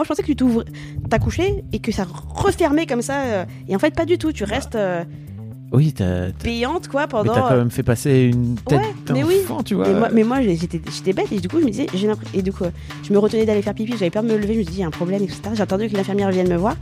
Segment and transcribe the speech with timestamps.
[0.00, 0.64] Moi, je pensais que tu t'ouvres,
[1.10, 3.20] t'as couché et que ça refermait comme ça.
[3.20, 4.32] euh, Et en fait, pas du tout.
[4.32, 5.04] Tu restes euh,
[5.72, 7.34] Oui, t'as t'as- payante, quoi, mais pendant.
[7.34, 8.80] t'as quand même fait passer une tête
[9.12, 9.36] mais oui.
[9.46, 9.86] d'enfant, tu vois.
[9.90, 12.06] Et moi- mais moi, j'ai- j'étais j'étais bête et du coup, je me disais, j'ai
[12.06, 12.70] l'impression- et du coup, euh,
[13.02, 14.80] je me retenais d'aller faire pipi, j'avais peur de me lever, je me dit, il
[14.80, 15.38] y a un problème, etc.
[15.52, 16.76] J'ai attendu que l'infirmière vienne me voir.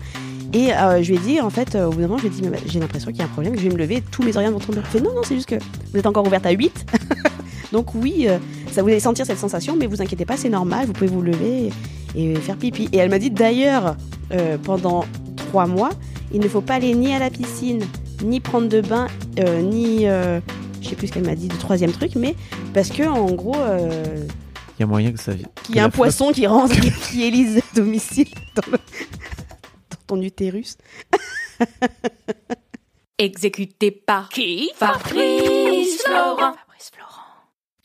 [0.52, 2.36] Et euh, je lui ai dit, en fait, euh, au bout d'un moment, je lui
[2.36, 4.00] ai dit, mais j'ai l'impression qu'il y a un problème, que je vais me lever,
[4.12, 4.78] tous mes organes vont tomber.
[4.78, 6.86] Elle fait, non, non, c'est juste que vous êtes encore ouverte à 8.
[7.72, 8.38] Donc oui, euh,
[8.72, 11.22] ça vous allez sentir cette sensation, mais vous inquiétez pas, c'est normal, vous pouvez vous
[11.22, 11.70] lever
[12.14, 12.88] et, et faire pipi.
[12.92, 13.96] Et elle m'a dit, d'ailleurs,
[14.32, 15.04] euh, pendant
[15.36, 15.90] trois mois,
[16.32, 17.84] il ne faut pas aller ni à la piscine,
[18.24, 19.06] ni prendre de bain,
[19.38, 20.06] euh, ni...
[20.08, 20.40] euh,
[20.80, 22.34] je sais plus ce qu'elle m'a dit du troisième truc, mais
[22.72, 24.24] parce que en gros, euh,
[24.78, 25.32] Il y a moyen que ça.
[25.64, 29.98] qu'il y a un poisson qui rentre, qui, qui élise à domicile dans, le- dans
[30.06, 30.76] ton utérus.
[33.18, 34.70] Exécuté par qui?
[34.76, 36.54] Fabrice Florent.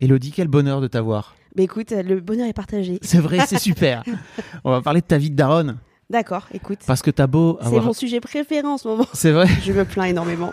[0.00, 1.34] Elodie, quel bonheur de t'avoir.
[1.56, 2.98] Mais écoute, le bonheur est partagé.
[3.02, 4.04] C'est vrai, c'est super.
[4.64, 5.78] On va parler de ta vie de daronne.
[6.10, 6.78] D'accord, écoute.
[6.86, 7.84] Parce que t'as beau C'est avoir...
[7.84, 9.06] mon sujet préféré en ce moment.
[9.12, 10.52] C'est vrai Je me plains énormément.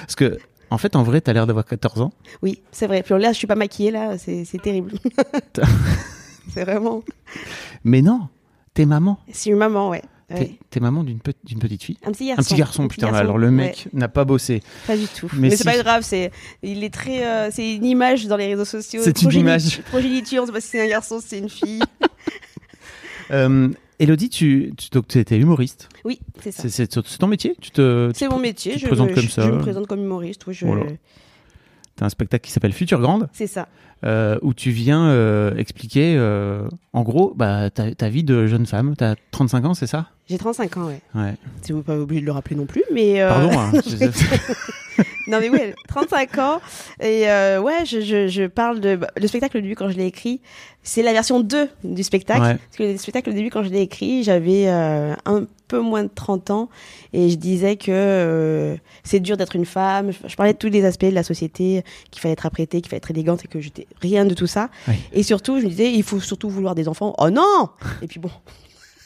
[0.00, 0.38] Parce que,
[0.70, 2.12] en fait, en vrai, t'as l'air d'avoir 14 ans.
[2.42, 3.02] Oui, c'est vrai.
[3.02, 4.92] Puis là, je suis pas maquillée, là, c'est c'est terrible.
[6.52, 7.02] c'est vraiment.
[7.84, 8.28] Mais non,
[8.74, 9.18] t'es maman.
[9.30, 10.02] C'est une maman, ouais.
[10.28, 11.98] T'es maman d'une pe- d'une petite fille?
[12.04, 12.40] Un petit garçon.
[12.40, 13.06] Un petit garçon, Un petit putain.
[13.08, 13.52] garçon, Alors le ouais.
[13.52, 14.60] mec n'a pas bossé.
[14.86, 15.28] Pas du tout.
[15.34, 15.64] Mais Mais, c'est si.
[15.64, 16.32] pas grave, c'est
[16.64, 19.00] il est très euh, c'est une image dans les réseaux sociaux.
[19.04, 19.82] C'est une image.
[19.82, 21.80] Progéniture, on sait pas si c'est un garçon, si c'est une fille.
[23.32, 25.88] Euh, Elodie, tu, tu donc, tu étais humoriste.
[26.04, 26.68] Oui, c'est ça.
[26.68, 26.86] C'est
[27.18, 27.56] ton métier?
[27.60, 28.74] Tu te, tu C'est mon métier.
[28.74, 29.42] tu te je, présentes me- comme ça.
[29.42, 30.46] je me présente comme humoriste.
[30.46, 30.84] oui, je- Voilà.
[31.96, 33.68] T'as un spectacle qui s'appelle Future Grande, C'est ça.
[34.04, 38.66] euh, où tu viens euh, expliquer, euh, en gros, bah, ta, ta vie de jeune
[38.66, 38.94] femme.
[38.96, 40.06] T'as 35 ans, c'est ça?
[40.28, 41.00] J'ai 35 ans, ouais.
[41.14, 41.34] Ouais.
[41.62, 43.24] Si vous pas obligé de le rappeler non plus, mais.
[43.26, 43.58] Pardon.
[43.58, 43.96] hein, je-
[45.28, 46.60] non mais oui, 35 ans.
[47.00, 48.96] Et euh, ouais, je, je, je parle de...
[48.96, 50.40] bah, Le spectacle au début, quand je l'ai écrit,
[50.82, 52.42] c'est la version 2 du spectacle.
[52.42, 52.54] Ouais.
[52.54, 56.04] Parce que le spectacle au début, quand je l'ai écrit, j'avais euh, un peu moins
[56.04, 56.68] de 30 ans.
[57.12, 60.12] Et je disais que euh, c'est dur d'être une femme.
[60.26, 62.98] Je, parlais de tous les aspects de la société, qu'il fallait être apprêtée, qu'il fallait
[62.98, 64.70] être élégante et que j'étais rien de tout ça.
[65.12, 67.14] Et surtout, je me disais, il faut surtout vouloir des enfants.
[67.18, 67.68] Oh non
[68.02, 68.30] Et puis bon,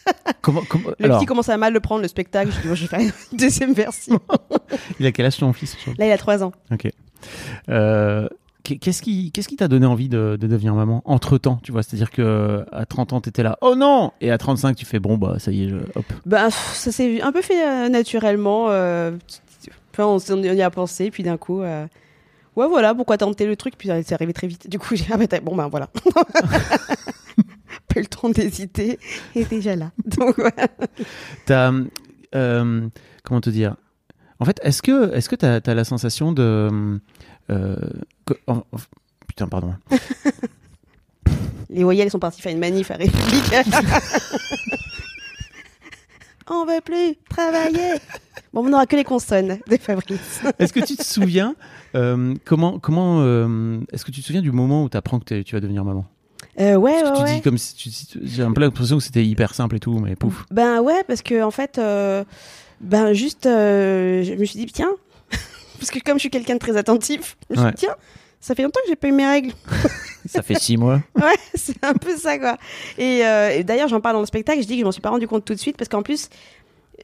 [0.41, 2.51] comment, comment- le alors, petit commence à mal le prendre, le spectacle.
[2.53, 4.19] Je dis, bon, je vais faire une deuxième version.
[5.01, 6.53] il a quel âge ton fils Là, il a 3 ans.
[6.73, 6.89] Ok.
[7.69, 8.29] Euh,
[8.63, 12.11] qu'est- Qu'est-ce qui t'a donné envie de, de devenir maman entre temps Tu vois, c'est-à-dire
[12.11, 15.37] que à 30 ans t'étais là, oh non, et à 35 tu fais bon bah
[15.39, 16.05] ça y est, je, hop.
[16.27, 18.67] Bah, ça s'est un peu fait euh, naturellement.
[18.71, 19.13] euh,
[19.93, 21.87] enfin, on y a pensé, puis d'un coup, euh,
[22.57, 23.75] ouais, voilà, pourquoi tenter le truc?
[23.77, 24.69] Puis c'est arrivé très vite.
[24.69, 25.89] Du coup, j'ai ah, bah, bon, ben voilà.
[27.93, 28.99] Pas le temps d'hésiter,
[29.35, 29.91] et déjà là.
[30.05, 30.69] Donc, voilà.
[31.47, 31.73] T'as-
[32.35, 32.89] euh,
[33.25, 33.75] comment te dire?
[34.39, 36.99] En fait, est-ce que est-ce que t'as as la sensation de
[37.51, 37.77] euh,
[38.27, 38.35] que-
[39.27, 39.75] putain, pardon.
[41.71, 43.55] Les voyelles sont partis faire une manif à République.
[46.49, 47.95] On veut plus travailler.
[48.53, 50.43] Bon, on n'aura que les consonnes de Fabrice.
[50.59, 51.55] Est-ce que tu te souviens
[51.95, 55.43] euh, comment comment euh, est-ce que tu te souviens du moment où tu apprends que
[55.43, 56.05] tu vas devenir maman?
[56.59, 57.35] Euh, ouais, ouais, tu ouais.
[57.37, 60.17] dis comme si tu, j'ai un peu l'impression que c'était hyper simple et tout, mais
[60.17, 60.45] pouf.
[60.51, 62.25] Ben ouais, parce que en fait, euh,
[62.81, 64.91] ben juste, euh, je me suis dit tiens,
[65.79, 67.95] parce que comme je suis quelqu'un de très attentif, je me suis dit tiens,
[68.41, 69.53] ça fait longtemps que j'ai pas eu mes règles.
[70.27, 71.01] Ça fait six mois.
[71.17, 72.59] Ouais, c'est un peu ça quoi.
[72.99, 74.61] Et, et d'ailleurs, j'en parle dans le spectacle.
[74.61, 76.29] Je dis que je m'en suis pas rendu compte tout de suite parce qu'en plus,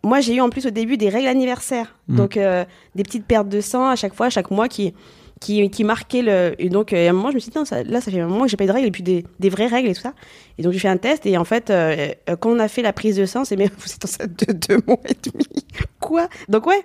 [0.04, 2.16] moi, j'ai eu en plus au début des règles anniversaires, Mhm.
[2.16, 4.92] donc des petites pertes de sang à chaque fois, chaque mois qui
[5.40, 6.54] qui, qui marquaient le.
[6.58, 8.44] Et donc, euh, à un moment, je me suis dit, là, ça fait un moment
[8.44, 10.14] que j'ai pas eu de règles et puis des, des vraies règles et tout ça.
[10.58, 12.82] Et donc, j'ai fait un test et en fait, euh, euh, quand on a fait
[12.82, 15.66] la prise de sang, c'est mais vous êtes enceinte de deux mois et demi.
[16.00, 16.28] Quoi?
[16.48, 16.82] Donc ouais,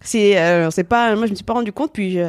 [0.00, 0.36] c'est
[0.70, 1.14] c'est pas.
[1.14, 2.12] Moi, je me suis pas rendu compte puis.
[2.12, 2.28] Je,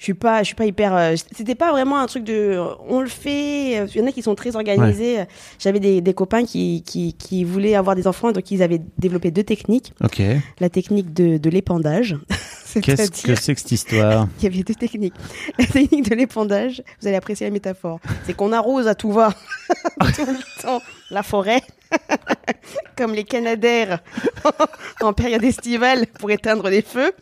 [0.00, 2.74] je suis pas je suis pas hyper euh, c'était pas vraiment un truc de euh,
[2.88, 5.24] on le fait euh, il y en a qui sont très organisés.
[5.58, 9.30] J'avais des, des copains qui, qui qui voulaient avoir des enfants donc ils avaient développé
[9.30, 9.92] deux techniques.
[10.02, 10.22] Ok.
[10.58, 12.16] la technique de, de l'épandage.
[12.82, 14.28] Qu'est-ce que c'est que cette histoire?
[14.38, 15.14] Il y avait deux techniques.
[15.58, 18.00] La technique de l'épandage vous allez apprécier la métaphore.
[18.24, 19.34] C'est qu'on arrose à tout va
[20.00, 20.80] tout le temps
[21.10, 21.60] la forêt
[22.96, 24.00] comme les canadaires
[25.00, 27.12] en période estivale pour éteindre les feux.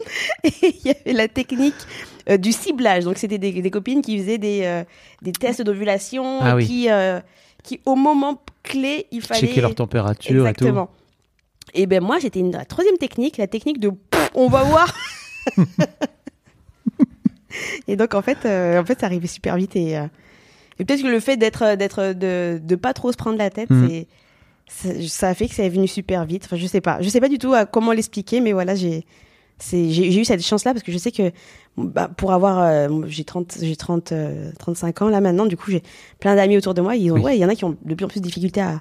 [0.44, 1.74] Et il y avait la technique
[2.36, 4.84] du ciblage donc c'était des, des copines qui faisaient des, euh,
[5.22, 6.66] des tests d'ovulation Ah oui.
[6.66, 7.20] qui euh,
[7.62, 10.90] qui au moment clé il fallait Checker leur température Exactement.
[11.74, 14.94] Et ben moi, j'étais une la troisième technique, la technique de pff, on va voir.
[17.88, 20.06] et donc en fait, euh, en fait, ça arrivait super vite et, euh,
[20.78, 23.68] et peut-être que le fait d'être d'être de de pas trop se prendre la tête,
[23.86, 24.06] c'est
[24.68, 26.44] ça, ça a fait que c'est venu super vite.
[26.44, 29.04] Enfin, je sais pas, je sais pas du tout à comment l'expliquer, mais voilà, j'ai
[29.60, 31.32] j'ai eu cette chance là parce que je sais que
[31.76, 35.70] bah, pour avoir euh, j'ai 30 j'ai 30 euh, 35 ans là maintenant du coup
[35.70, 37.20] j'ai tout d'amis autour de moi ils ont Oui.
[37.22, 38.80] ouais il y en a qui ont de plus en plus de difficultés à,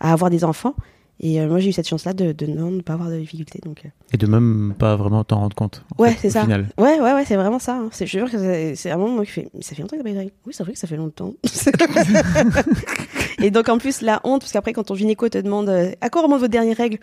[0.00, 0.74] à avoir des enfants
[1.20, 3.18] et euh, moi j'ai eu cette chance là de, de non ne pas avoir de
[3.18, 5.82] difficultés donc euh, Et de même pas vraiment t'en rendre compte.
[5.98, 6.42] Ouais, c'est ça.
[6.42, 6.68] Final.
[6.78, 7.88] ouais ouais ouais c'est vraiment ça hein.
[7.90, 10.10] c'est je jure que c'est- un moment qui fait ça fait longtemps que t'as pas
[10.10, 11.34] eu de règles oui c'est vrai que ça fait longtemps
[13.42, 15.68] et donc en plus la honte parce qu'après quand ton gynéco te demande
[16.00, 16.98] à quoi remonte votre dernière règle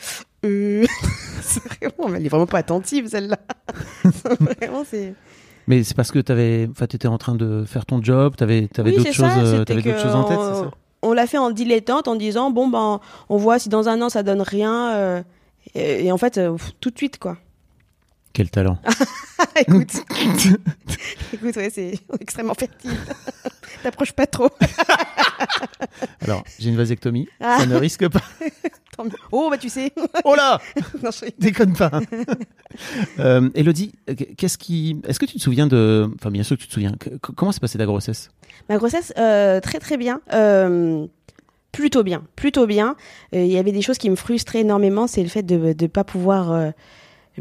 [0.46, 0.86] euh...
[1.82, 3.38] vraiment elle est vraiment pas attentive celle-là
[4.24, 5.14] vraiment c'est
[5.68, 8.92] Mais c'est parce que t'avais, enfin, t'étais en train de faire ton job, t'avais, t'avais
[8.92, 10.72] Oui, d'autres choses, euh, t'avais d'autres choses en tête, on- c'est ça?
[11.02, 13.00] On l'a fait en dilettante en disant bon ben
[13.30, 15.24] on voit si dans un an ça donne rien euh,
[15.76, 17.38] et, et en fait euh, tout de suite quoi.
[18.34, 18.78] Quel talent.
[19.56, 19.94] écoute,
[21.34, 22.92] écoute ouais c'est extrêmement fertile.
[23.84, 24.50] T'approches pas trop.
[26.22, 27.58] Alors, j'ai une vasectomie, Ah.
[27.60, 28.22] ça ne risque pas.
[28.96, 29.12] Tant mieux.
[29.32, 29.92] Oh bah tu sais.
[30.24, 30.60] Oh là
[31.04, 31.92] Non, je- Déconne pas.
[33.20, 33.94] euh, Elodie,
[34.38, 36.94] qu'est-ce qui, est-ce que tu te souviens de, enfin, bien sûr que tu te souviens.
[37.36, 38.30] Comment s'est passée ta grossesse?
[38.70, 40.22] Ma grossesse euh, très très bien.
[40.34, 41.06] Euh,
[41.72, 42.96] plutôt bien, plutôt bien.
[43.34, 45.88] Euh, Il y avait des choses qui me frustraient énormément, c'est le fait de ne
[45.88, 46.52] pas pouvoir.
[46.52, 46.72] euh,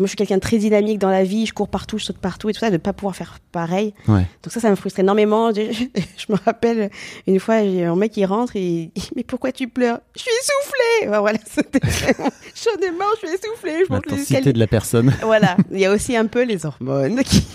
[0.00, 2.18] moi, je suis quelqu'un de très dynamique dans la vie, je cours partout, je saute
[2.18, 3.94] partout et tout ça, de ne pas pouvoir faire pareil.
[4.08, 4.26] Ouais.
[4.42, 5.52] Donc ça, ça me frustre énormément.
[5.52, 5.62] Je,
[6.16, 6.90] je me rappelle
[7.26, 10.00] une fois, j'ai un mec qui rentre et il dit, mais pourquoi tu pleures?
[10.16, 11.18] Je suis essoufflée.
[11.18, 13.72] Voilà, c'était j'en ai marre, je suis essoufflée.
[13.78, 14.52] Je les L'intensité escaliers.
[14.52, 15.12] de la personne.
[15.22, 17.46] Voilà, il y a aussi un peu les hormones qui,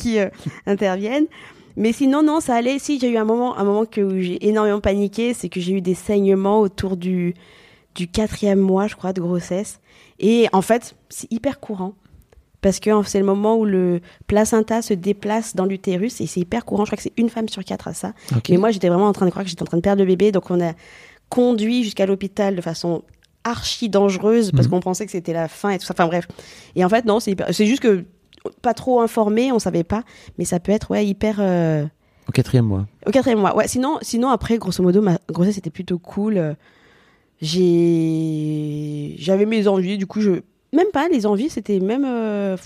[0.00, 0.28] qui euh,
[0.66, 1.26] interviennent.
[1.76, 2.78] Mais sinon, non, ça allait.
[2.78, 5.72] Si j'ai eu un moment, un moment que où j'ai énormément paniqué, c'est que j'ai
[5.72, 7.34] eu des saignements autour du
[7.94, 9.78] du quatrième mois, je crois, de grossesse.
[10.22, 11.92] Et en fait, c'est hyper courant
[12.60, 16.64] parce que c'est le moment où le placenta se déplace dans l'utérus et c'est hyper
[16.64, 16.84] courant.
[16.84, 18.12] Je crois que c'est une femme sur quatre à ça.
[18.48, 20.06] Mais moi, j'étais vraiment en train de croire que j'étais en train de perdre le
[20.06, 20.72] bébé, donc on a
[21.28, 23.02] conduit jusqu'à l'hôpital de façon
[23.44, 24.70] archi dangereuse parce Mhm.
[24.70, 25.94] qu'on pensait que c'était la fin et tout ça.
[25.96, 26.28] Enfin bref.
[26.76, 28.04] Et en fait, non, c'est hyper- c'est juste que
[28.60, 30.04] pas trop informé, on savait pas,
[30.38, 31.36] mais ça peut être ouais hyper.
[31.40, 31.84] euh,
[32.28, 32.86] Au quatrième mois.
[33.06, 33.56] Au quatrième mois.
[33.56, 33.66] Ouais.
[33.66, 36.54] Sinon, sinon après, grosso modo, ma grossesse était plutôt cool.
[37.42, 39.98] J'ai, j'avais mes envies.
[39.98, 40.40] Du coup, je
[40.72, 42.56] même pas les envies, c'était même euh,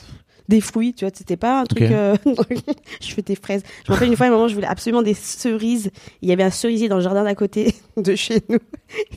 [0.48, 0.94] des fruits.
[0.94, 1.82] Tu vois, c'était pas un truc.
[1.82, 2.14] Euh,
[3.00, 3.62] je fais des fraises.
[3.84, 5.90] Je me rappelle une fois, à un moment, je voulais absolument des cerises.
[6.22, 8.58] Il y avait un cerisier dans le jardin d'à côté de chez nous.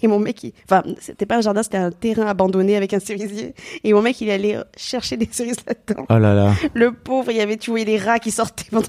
[0.01, 0.53] Et mon mec, il...
[0.63, 3.53] enfin, c'était pas un jardin, c'était un terrain abandonné avec un cerisier.
[3.83, 6.05] Et mon mec, il allait chercher des cerises là-dedans.
[6.09, 6.53] Oh là là.
[6.73, 8.87] Le pauvre, il y avait, tu voyais les rats qui sortaient pendant.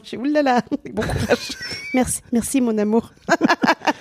[0.93, 1.51] Bon courage.
[1.95, 3.13] Merci, merci mon amour.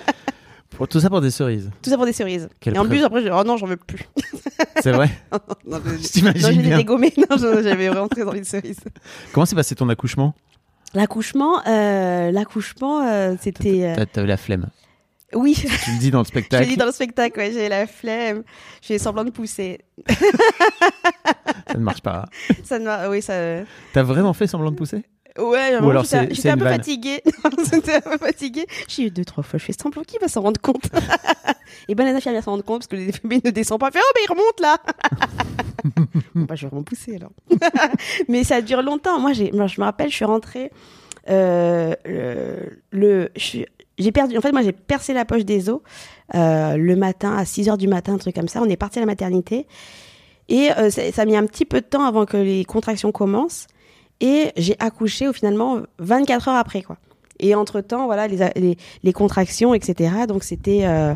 [0.80, 1.70] Pour- tout ça pour des cerises.
[1.82, 2.48] Tout ça pour des cerises.
[2.66, 3.28] Et en plus, après, je...
[3.28, 4.00] oh non, j'en veux plus.
[4.82, 5.10] C'est vrai
[5.66, 5.90] non, je...
[6.02, 6.76] Je t'imagine non, je les ai bien.
[6.78, 7.12] dégommés.
[7.18, 8.80] Non, je- j'avais vraiment très envie de cerises.
[9.32, 10.34] Comment s'est passé ton accouchement?
[10.94, 13.84] L'accouchement, euh, l'accouchement, euh, c'était.
[13.84, 14.68] euh, T'as t'as eu la flemme.
[15.34, 16.76] Oui, Tu le dis dans le je l'ai dit spectacle.
[16.76, 18.42] dans le spectacle, ouais, j'ai la flemme.
[18.82, 19.78] J'ai semblant de pousser.
[21.74, 22.26] ne marche pas.
[22.64, 23.34] ça ne m'a- oui, ça.
[23.92, 25.04] T'as vraiment fait semblant de pousser?
[25.42, 26.74] Ouais, Ou alors j'étais c'est- j'étais c'est un une peu vanne.
[26.78, 27.22] fatiguée.
[27.72, 28.66] J'étais un peu fatiguée.
[28.88, 30.82] J'ai eu deux, trois fois, je fais semblant, qui va s'en rendre compte
[31.88, 33.86] Et ben, la infirmière s'en rend compte parce que le bébé ne descend pas.
[33.88, 34.78] Elle fait, oh, mais il remonte là
[36.34, 37.30] Bon, bah, je vais vraiment pousser alors.
[38.28, 39.18] mais ça dure longtemps.
[39.18, 40.70] Moi, j'ai, moi, je me rappelle, je suis rentrée.
[41.28, 43.66] euh, le, le- je suis-
[43.98, 44.36] j'ai perdu.
[44.36, 45.80] En fait, moi, j'ai percé la poche des os
[46.34, 48.60] euh, le matin à 6 h du matin, un truc comme ça.
[48.62, 49.66] On est parti à la maternité.
[50.48, 53.12] Et euh, ça, ça a mis un petit peu de temps avant que les contractions
[53.12, 53.66] commencent.
[54.20, 56.98] Et j'ai accouché au finalement 24 heures après, quoi.
[57.38, 60.12] Et entre-temps, voilà, les, les, les contractions, etc.
[60.28, 61.14] Donc c'était euh,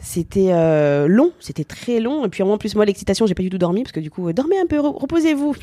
[0.00, 2.24] c'était euh, long, c'était très long.
[2.24, 4.28] Et puis en plus, moi, l'excitation, j'ai pas du tout dormi parce que du coup,
[4.28, 5.54] euh, dormez un peu, re- reposez-vous.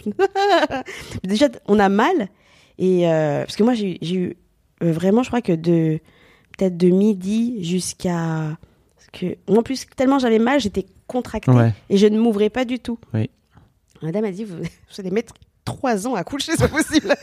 [1.23, 2.29] Déjà, on a mal.
[2.77, 4.35] Et euh, parce que moi, j'ai eu-
[4.81, 5.99] vraiment, je crois que de
[6.57, 8.57] peut-être de midi jusqu'à
[9.11, 11.73] que en plus tellement j'avais mal, j'étais contractée Ouais.
[11.89, 12.99] et je ne m'ouvrais pas du tout.
[13.13, 13.29] Oui.
[14.03, 15.33] Madame a dit vous, vous allez mettre
[15.65, 17.13] trois ans à coucher, c'est possible.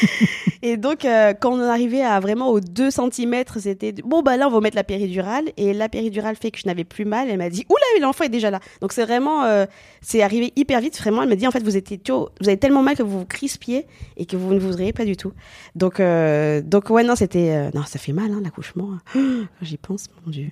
[0.62, 4.48] et donc euh, quand on arrivé à vraiment aux 2 cm, c'était bon bah là
[4.48, 7.28] on va mettre la péridurale et la péridurale fait que je n'avais plus mal.
[7.30, 8.60] Elle m'a dit oula l'enfant est déjà là.
[8.80, 9.64] Donc c'est vraiment euh,
[10.02, 11.22] c'est arrivé hyper vite vraiment.
[11.22, 13.26] Elle m'a dit en fait vous étiez tôt- vous avez tellement mal que vous vous
[13.26, 15.32] crispiez et que vous ne vous ouvriez pas du tout.
[15.74, 18.90] Donc euh, donc ouais non c'était non ça fait mal hein, l'accouchement.
[19.62, 20.50] J'y pense mon dieu.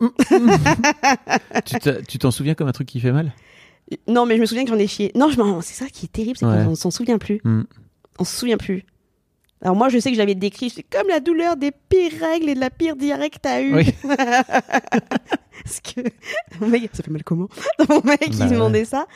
[2.08, 3.32] Tu t'en souviens comme un truc qui fait mal?
[4.08, 5.12] Non, mais je me souviens que j'en ai chié.
[5.14, 6.64] Non, je m'en- c'est ça qui est terrible, c'est Ouais.
[6.64, 7.40] qu'on s'en souvient plus.
[7.44, 7.62] Hmm.
[8.18, 8.84] On se souvient plus.
[9.60, 12.54] Alors moi, je sais que j'avais décrit, c'est comme la douleur des pires règles et
[12.54, 13.74] de la pire diarrhée que t'as eue.
[13.74, 13.94] Oui.
[15.64, 16.00] Parce que
[16.60, 17.48] mon mec, ça fait mal comment?
[17.88, 18.48] Mon mec, Bah il ouais.
[18.50, 19.06] demandait ça.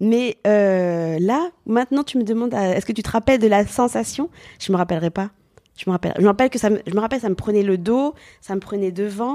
[0.00, 4.30] Mais euh, là, maintenant, tu me demandes, est-ce que tu te rappelles de la sensation?
[4.58, 5.30] Je me rappellerai pas.
[5.76, 6.14] Je me rappelle.
[6.16, 8.54] Je me rappelle que ça me, je me rappelle, ça me prenait le dos, ça
[8.54, 9.34] me prenait devant.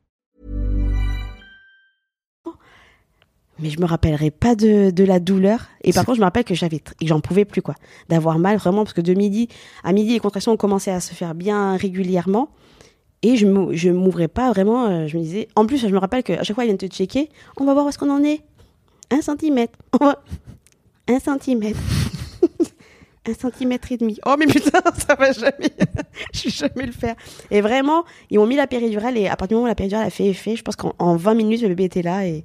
[3.61, 5.67] Mais je me rappellerai pas de, de la douleur.
[5.83, 7.75] Et par contre, je me rappelle que j'avais j'en pouvais plus quoi,
[8.09, 9.47] d'avoir mal vraiment parce que de midi
[9.83, 12.49] à midi les contractions ont commencé à se faire bien régulièrement
[13.23, 14.85] et je je m'ouvrais pas vraiment.
[14.87, 16.87] euh, je me disais, en plus, je me rappelle qu'à chaque fois ils viennent te
[16.87, 18.41] checker, on va voir où est-ce qu'on en est.
[19.11, 20.21] Un centimètre, On va-
[21.07, 21.79] un centimètre.
[23.27, 24.17] Un centimètre et demi.
[24.25, 25.69] Oh mais putain, ça va jamais.
[26.33, 27.15] je vais jamais le faire.
[27.51, 30.07] Et vraiment, ils m'ont mis la péridurale et à partir du moment où la péridurale
[30.07, 32.43] a fait effet, je pense qu'en en 20 minutes le bébé était là et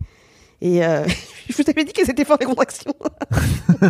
[0.60, 1.06] et euh,
[1.48, 2.94] je vous avais dit que c'était fort les contractions.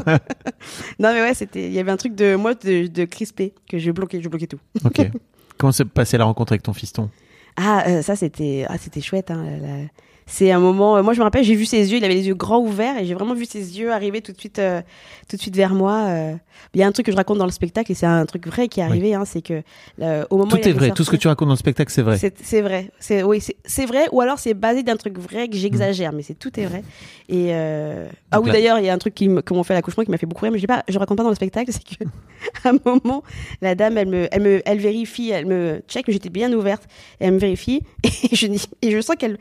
[0.99, 3.79] non mais ouais, c'était, il y avait un truc de moi de, de crispé que
[3.79, 4.61] je bloquais, je bloquais tout.
[4.85, 5.01] Ok.
[5.59, 7.11] Comment s'est passée la rencontre avec ton fiston?
[7.57, 9.31] Ah euh, ça c'était, ah c'était chouette.
[9.31, 9.89] Hein, la-
[10.29, 10.97] C'est un moment.
[10.97, 12.99] euh, moi je me rappelle, j'ai vu ses yeux, il avait les yeux grands ouverts
[12.99, 14.83] et j'ai vraiment vu ses yeux arriver tout de suite, euh,
[15.29, 16.07] tout de suite vers moi.
[16.09, 16.35] euh.
[16.75, 18.47] Il y a un truc que je raconte dans le spectacle et c'est un truc
[18.49, 19.15] vrai qui est arrivé.
[19.15, 19.63] Hein, c'est que
[20.03, 20.91] euh, au moment où Tout il est vrai.
[20.91, 22.19] Tout ce que tu racontes dans le spectacle, c'est vrai.
[22.19, 22.91] C'est vrai.
[22.99, 24.09] C'est oui, c'est- vrai.
[24.11, 26.83] Ou alors c'est basé d'un truc vrai que j'exagère, mais c'est tout est vrai.
[27.29, 28.09] Et euh...
[28.33, 30.19] ah oui, d'ailleurs, il y a un truc qui me- qu'on fait l'accouchement qui m'a
[30.19, 32.05] fait beaucoup rire, mais je pas, je raconte pas dans le spectacle, c'est que
[32.65, 33.23] à un moment,
[33.63, 36.85] la dame, elle me, elle me, elle vérifie, elle me check j'étais bien ouverte,
[37.21, 39.39] et elle me vérifie, et je dis, et je sens qu'elle,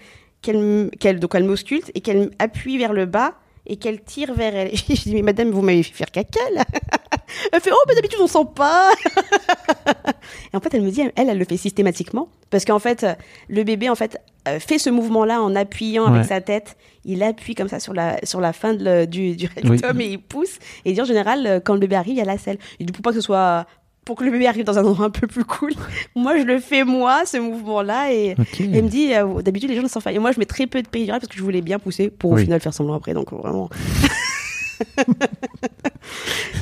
[0.99, 3.33] qu'elle, donc elle m'ausculte et qu'elle appuie vers le bas.
[3.67, 4.75] Et qu'elle tire vers elle.
[4.89, 6.63] Je dis, mais madame, vous m'avez fait faire caca, là.
[7.51, 8.91] Elle fait, oh, mais d'habitude, on sent pas.
[10.53, 12.29] Et en fait, elle me dit, elle, elle le fait systématiquement.
[12.51, 13.05] Parce qu'en fait,
[13.49, 16.17] le bébé, en fait, euh, fait ce mouvement-là en appuyant Ouais.
[16.17, 16.77] avec sa tête.
[17.05, 20.19] Il appuie comme ça sur la, sur la fin de du, du rectum et il
[20.21, 20.57] pousse.
[20.85, 22.59] Et il dit, en général, euh, quand le bébé arrive, il y a la selle.
[22.79, 23.65] Et du coup, pas que ce soit,
[24.05, 25.73] pour que le bébé arrive dans un endroit un peu plus cool.
[26.15, 28.13] moi, je le fais moi, ce mouvement-là.
[28.13, 28.59] Et Ok.
[28.61, 29.99] elle me dit, euh, d'habitude, les gens ne s'en.
[30.09, 32.31] Et moi, je mets très peu de péridurale parce que je voulais bien pousser pour
[32.31, 33.13] au final faire semblant après.
[33.13, 33.69] Donc, vraiment.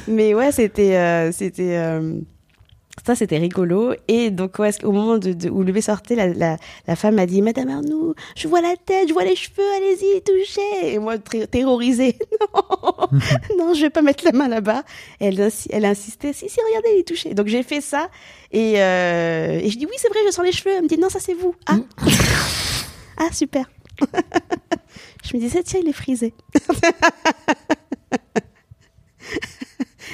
[0.08, 0.96] Mais ouais, c'était.
[0.96, 2.16] euh, c'était euh,
[3.06, 3.94] ça, c'était rigolo.
[4.08, 6.58] Et donc, ouais, au moment de, de- où le bébé sortait, la, la,
[6.88, 10.22] la femme m'a dit Madame Arnoux, je vois la tête, je vois les cheveux, allez-y,
[10.22, 10.94] touchez.
[10.94, 12.18] Et moi, terrorisée
[12.54, 13.08] Non,
[13.58, 14.84] non, je vais pas mettre la main là-bas.
[15.20, 17.34] Elle, elle insistait Si, si, regardez, les toucher.
[17.34, 18.10] Donc, j'ai fait ça.
[18.52, 20.76] Et, euh, et je dis Oui, c'est vrai, je sens les cheveux.
[20.76, 21.56] Elle me dit Non, ça, c'est vous.
[21.66, 21.78] Ah,
[23.18, 23.66] ah super.
[25.26, 26.34] je me disais Tiens, il est frisé.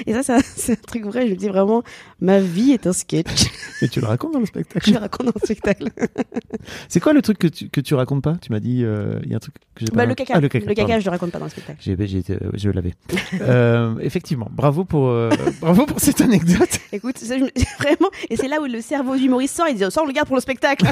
[0.05, 1.27] Et ça, c'est un, c'est un truc vrai.
[1.27, 1.83] Je me dis vraiment,
[2.19, 3.45] ma vie est un sketch.
[3.81, 5.89] Et tu le racontes dans le je spectacle le raconte dans le spectacle.
[6.89, 8.35] C'est quoi le truc que tu, que tu racontes pas?
[8.41, 9.97] Tu m'as dit, euh, il y a un truc que j'ai pas.
[9.97, 10.33] Bah, le caca.
[10.35, 10.81] Ah, le le caca, caca.
[10.85, 10.99] pardon.
[10.99, 11.79] je le raconte pas dans le spectacle.
[11.81, 12.93] J'ai, euh, je l'avais.
[13.41, 15.29] Euh, effectivement, bravo pour, euh,
[15.61, 16.79] bravo pour cette anecdote.
[16.91, 17.45] Écoute, ça, je
[17.79, 19.67] vraiment, et c'est là où le cerveau du Maurice sort.
[19.69, 20.85] Il dit, ça, on le garde pour le spectacle.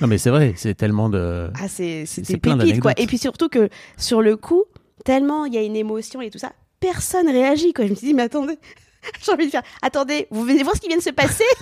[0.00, 1.50] Non, mais c'est vrai, c'est tellement de.
[1.54, 2.28] Ah, c'est c'est.
[2.30, 4.64] Et puis surtout que sur le coup,
[5.04, 6.52] tellement il y a une émotion et tout ça,
[6.92, 7.86] personne réagit, quoi.
[7.86, 8.58] Je me suis dit, mais attendez,
[9.24, 11.44] j'ai envie de faire, attendez, vous venez voir ce qui vient de se passer?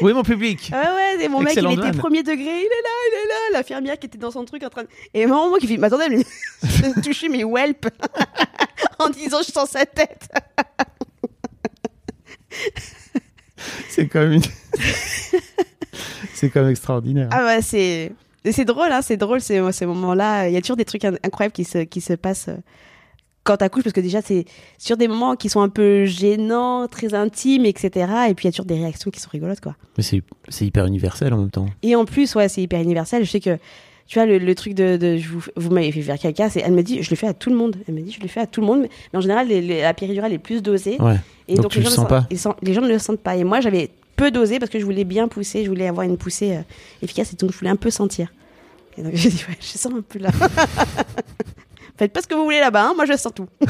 [0.00, 0.70] Oui, mon public?
[0.74, 3.34] Ah ouais, et mon mec, il était premier degré, il est là, il est là,
[3.58, 4.88] l'infirmière qui était dans son truc en train de...
[5.14, 6.18] Et maman, moi qui fait, mais attendez, elle
[6.94, 7.88] de toucher mes whelps
[8.98, 10.28] en disant, je sens sa tête.
[13.88, 14.42] C'est quand même une...
[16.34, 17.28] c'est quand même extraordinaire.
[17.30, 18.12] Ah ouais, c'est...
[18.50, 20.48] C'est drôle, hein, c'est drôle ces, ces moments-là.
[20.48, 22.56] Il y a toujours des trucs in- incroyables qui se, qui se passent euh,
[23.44, 24.46] quand t'accouches, parce que déjà, c'est
[24.78, 27.90] sur des moments qui sont un peu gênants, très intimes, etc.
[28.28, 29.76] Et puis, il y a toujours des réactions qui sont rigolotes, quoi.
[29.98, 30.22] Mais c'est,
[30.64, 31.66] hyper universel en même temps.
[31.82, 33.24] Et en plus, ouais, c'est hyper universel.
[33.24, 33.58] Je sais que,
[34.06, 36.60] tu vois, le, le truc de, de je vous, vous m'avez fait faire caca, c'est,
[36.60, 37.76] elle me dit, je le fais à tout le monde.
[37.86, 39.82] Elle me dit, je le fais à tout le monde, mais, en général, les- les-
[39.82, 40.96] la péridurale est plus dosée.
[41.00, 41.16] Ouais.
[41.46, 42.26] Et Donc tu les le gens sens ne pas.
[42.62, 43.36] les gens ne le sentent pas.
[43.36, 46.16] Et moi, j'avais peu dosé parce que je voulais bien pousser, je voulais avoir une
[46.16, 46.60] poussée euh,
[47.02, 48.32] efficace et donc je voulais un peu sentir.
[48.96, 50.30] Et donc j'ai dit, ouais, je sens un peu là.
[51.96, 53.48] Faites pas ce que vous voulez là-bas, hein, moi je sens tout.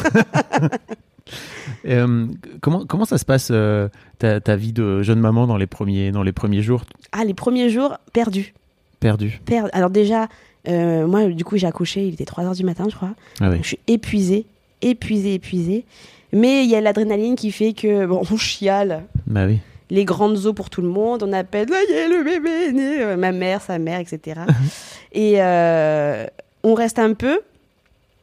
[1.87, 2.27] Euh,
[2.63, 3.89] comment, comment ça se passe euh,
[4.19, 6.85] ta, ta vie de jeune maman dans les premiers, dans les premiers jours?
[7.13, 8.55] Ah, les premiers jours, perdus.
[9.01, 9.71] perdus Perdus.
[9.75, 10.29] Alors déjà,
[10.69, 13.15] euh, moi, du coup, j'ai accouché, il était 3h du matin, je crois.
[13.41, 13.59] Ah oui.
[13.63, 14.47] Je suis épuisée,
[14.83, 15.85] épuisée, épuisée.
[16.33, 19.05] Mais il y a l'adrénaline qui fait que, bon, on chiale.
[19.27, 19.59] Bah oui.
[19.91, 21.23] les grandes eaux pour tout le monde.
[21.23, 23.17] On appelle, ça y est, le bébé est né.
[23.17, 24.41] Ma mère, sa mère, etc.
[25.13, 26.27] et euh,
[26.63, 27.41] on reste un peu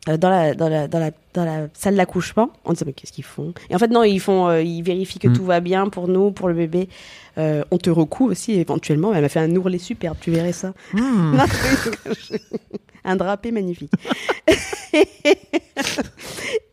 [0.09, 2.49] euh, dans la, dans la, dans la, dans la salle d'accouchement.
[2.65, 3.53] On dit, mais qu'est-ce qu'ils font?
[3.69, 5.33] Et en fait, non, ils, font, euh, ils vérifient que Mm.
[5.33, 6.89] tout va bien pour nous, pour le bébé.
[7.37, 9.13] Euh, on te recouvre aussi, éventuellement.
[9.13, 10.73] Elle m'a fait un ourlet superbe, tu verrais ça.
[10.93, 11.37] Hmm.
[13.03, 13.91] Un drapé magnifique.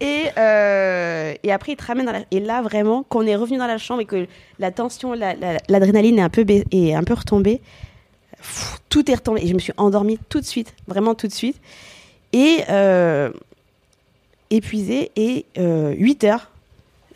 [0.01, 2.21] et, et après, il te ramène dans la...
[2.31, 4.27] Et là, vraiment, quand on est revenu dans la chambre et que
[4.59, 7.61] la tension, la- la- l'adrénaline est, un peu est un peu retombée,
[8.37, 9.41] pff, tout est retombé.
[9.43, 11.57] Et je me suis endormie tout de suite, vraiment tout de suite.
[12.33, 13.31] Et euh,
[14.51, 15.11] épuisée.
[15.17, 16.51] Et 8 heures,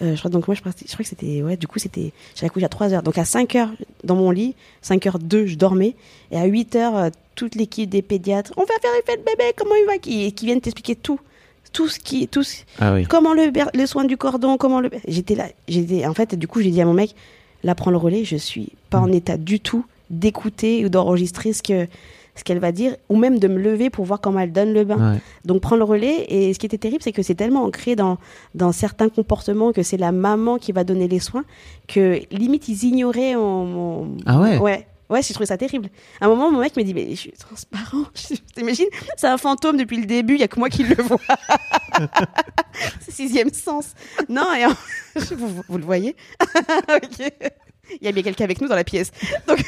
[0.02, 1.42] euh, je crois, donc moi, je, partais- je crois que c'était...
[1.42, 2.12] Ouais, du coup, c'était...
[2.34, 3.02] J'ai accouché à 3 heures.
[3.02, 3.70] Donc à 5 heures
[4.04, 5.94] dans mon lit, 5 heures 2, je dormais.
[6.30, 9.52] Et à 8 heures, euh, toute l'équipe des pédiatres, on va faire effet de bébé,
[9.56, 11.20] comment il va qui, qui viennent t'expliquer tout.
[11.72, 12.28] Tout ce qui.
[12.28, 13.04] Tout ce- Ah oui.
[13.06, 14.90] comment le, ber- le soin du cordon, comment le.
[15.08, 15.46] J'étais là.
[15.68, 17.14] J'étais, en fait, du coup, j'ai dit à mon mec,
[17.64, 21.62] là, prends le relais, je suis pas en état du tout d'écouter ou d'enregistrer ce
[21.62, 21.86] que
[22.34, 24.84] ce qu'elle va dire, ou même de me lever pour voir comment elle donne le
[24.84, 25.12] bain.
[25.14, 25.18] Ouais.
[25.44, 26.24] Donc prends le relais.
[26.28, 28.16] Et ce qui était terrible, c'est que c'est tellement ancré dans,
[28.54, 31.44] dans certains comportements que c'est la maman qui va donner les soins,
[31.88, 34.16] que limite ils ignoraient mon.
[34.26, 34.58] Ah ouais?
[34.58, 34.86] Ouais.
[35.10, 35.90] Ouais, j'ai trouvé ça terrible.
[36.22, 38.04] À un moment, mon mec me dit, mais je suis transparent.
[38.56, 38.86] T'imagines?
[39.18, 41.18] C'est un fantôme depuis le début, il y a que moi qui le vois.
[43.08, 43.88] Sixième sens.
[44.30, 44.70] Non, et en-
[45.36, 46.16] vous, vous- vous le voyez?
[48.00, 49.10] Il y a bien quelqu'un avec nous dans la pièce.
[49.46, 49.62] Donc...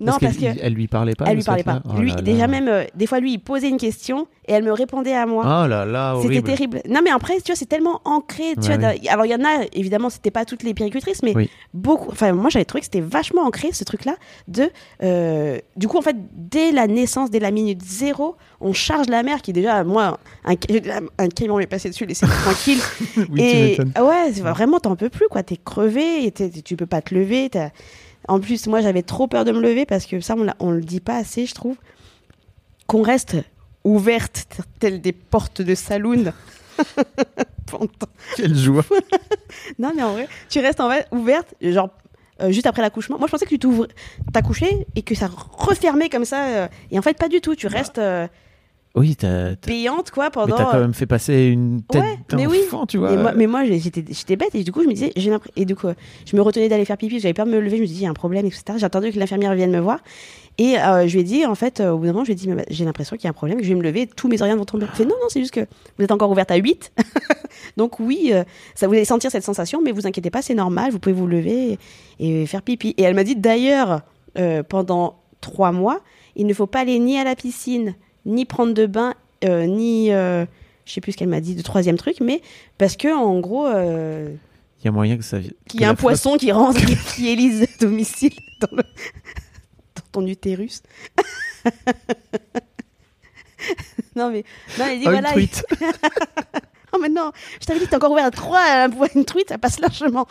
[0.00, 1.24] non, parce, qu'elle- que elle lui parlait pas.
[1.28, 1.82] elle lui parlait pas.
[1.88, 2.22] Oh lui, là là.
[2.22, 5.26] déjà même, euh, des fois, lui, il posait une question et elle me répondait à
[5.26, 5.42] moi.
[5.44, 6.80] Oh là là, C'était terrible.
[6.88, 8.54] Non, mais après, tu vois, c'est tellement ancré.
[8.60, 11.34] Tu Ouais, vois, Alors, il y en a, évidemment, c'était pas toutes les péricultrices, mais
[11.34, 11.50] Oui.
[11.74, 12.10] beaucoup.
[12.12, 14.14] Enfin, moi, j'avais trouvé que c'était vachement ancré, ce truc-là.
[14.48, 14.70] De,
[15.02, 19.22] euh, du coup, en fait, dès la naissance, dès la minute zéro, on charge la
[19.22, 20.54] mère qui, déjà, moi, un,
[21.18, 22.78] un camion m'est passé dessus, laissez-moi tranquille.
[23.16, 23.92] Oui, tu et m'étonnes.
[24.00, 25.42] ouais, vraiment, t'en peux plus, quoi.
[25.42, 27.48] T'es crevé, et tu peux pas te lever.
[27.50, 27.70] t'as-
[28.28, 30.80] En plus, moi, j'avais trop peur de me lever parce que ça, on, on le
[30.80, 31.76] dit pas assez, je trouve.
[32.86, 33.36] Qu'on reste
[33.84, 34.46] ouverte,
[34.80, 36.32] telles des portes de saloon.
[38.36, 38.84] Quelle joie.
[39.78, 41.90] non, mais en vrai, tu restes en vrai ouverte, genre.
[42.42, 43.18] euh, juste après l'accouchement.
[43.18, 43.86] Moi, je pensais que tu t'ouvres,
[44.32, 46.44] t'accouchais et que ça refermait comme ça.
[46.46, 47.54] euh, et en fait, pas du tout.
[47.56, 48.26] Tu restes euh,
[48.96, 50.56] Oui, t'as, t'as- payante, quoi, mais pendant.
[50.56, 53.14] t'as quand même fait passer une tête Ouais, mais d'enfant, tu vois.
[53.16, 55.64] Moi- mais moi, j'ai- j'étais, j'étais bête et du coup, je me disais, j'ai et
[55.66, 57.82] du coup, euh, je me retenais d'aller faire pipi, j'avais peur de me lever, je
[57.82, 58.62] me disais, il y a un problème, etc.
[58.78, 60.00] J'ai attendu que l'infirmière vienne me voir
[60.58, 62.32] et euh, je lui ai dit, en fait, euh, au bout d'un moment, je lui
[62.32, 63.82] ai dit, mais bah, j'ai l'impression qu'il y a un problème, que je vais me
[63.82, 64.86] lever, et tous mes organes vont tomber.
[64.90, 65.60] Elle fait, non, non, c'est juste que
[65.98, 66.92] vous êtes encore ouverte à 8.
[67.76, 70.90] Donc oui, euh, ça vous allez sentir cette sensation, mais vous inquiétez pas, c'est normal,
[70.92, 71.78] vous pouvez vous lever
[72.18, 72.94] et, et faire pipi.
[72.96, 74.00] Et elle m'a dit, d'ailleurs,
[74.38, 76.00] euh, pendant trois mois,
[76.36, 77.94] il ne faut pas aller ni à la piscine,
[78.26, 80.44] ni prendre de bain, euh, ni, euh,
[80.84, 82.42] je sais plus ce qu'elle m'a dit, de troisième truc, mais
[82.76, 84.28] parce que en gros, euh,
[84.80, 85.38] Il y a moyen que ça.
[85.68, 86.80] qu'il y a un poisson qui rentre,
[87.14, 90.82] qui élise à domicile dans, le- dans ton utérus.
[94.16, 94.44] non mais,
[94.78, 95.30] non mais dis Oh, une voilà.
[95.32, 95.64] truite.
[96.92, 99.58] Non, mais non, je t'avais dit, t'as encore ouvert à trois, à une truite, ça
[99.58, 100.26] passe largement.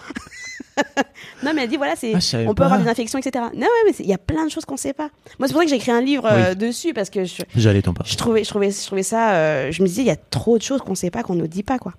[1.44, 2.66] non, mais elle dit, voilà, c'est, Ah, on peut pas.
[2.66, 3.46] avoir des infections, etc.
[3.54, 5.10] Non, ouais, mais il y a plein de choses qu'on sait pas.
[5.40, 7.82] Moi, c'est pour ça que j'ai écrit un livre euh, dessus, parce que je, J'allais
[7.82, 8.12] t'en parler.
[8.12, 10.58] je, trouvais, je, trouvais, je trouvais ça, euh, je me disais, il y a trop
[10.58, 11.94] de choses qu'on sait pas, qu'on nous dit pas, quoi.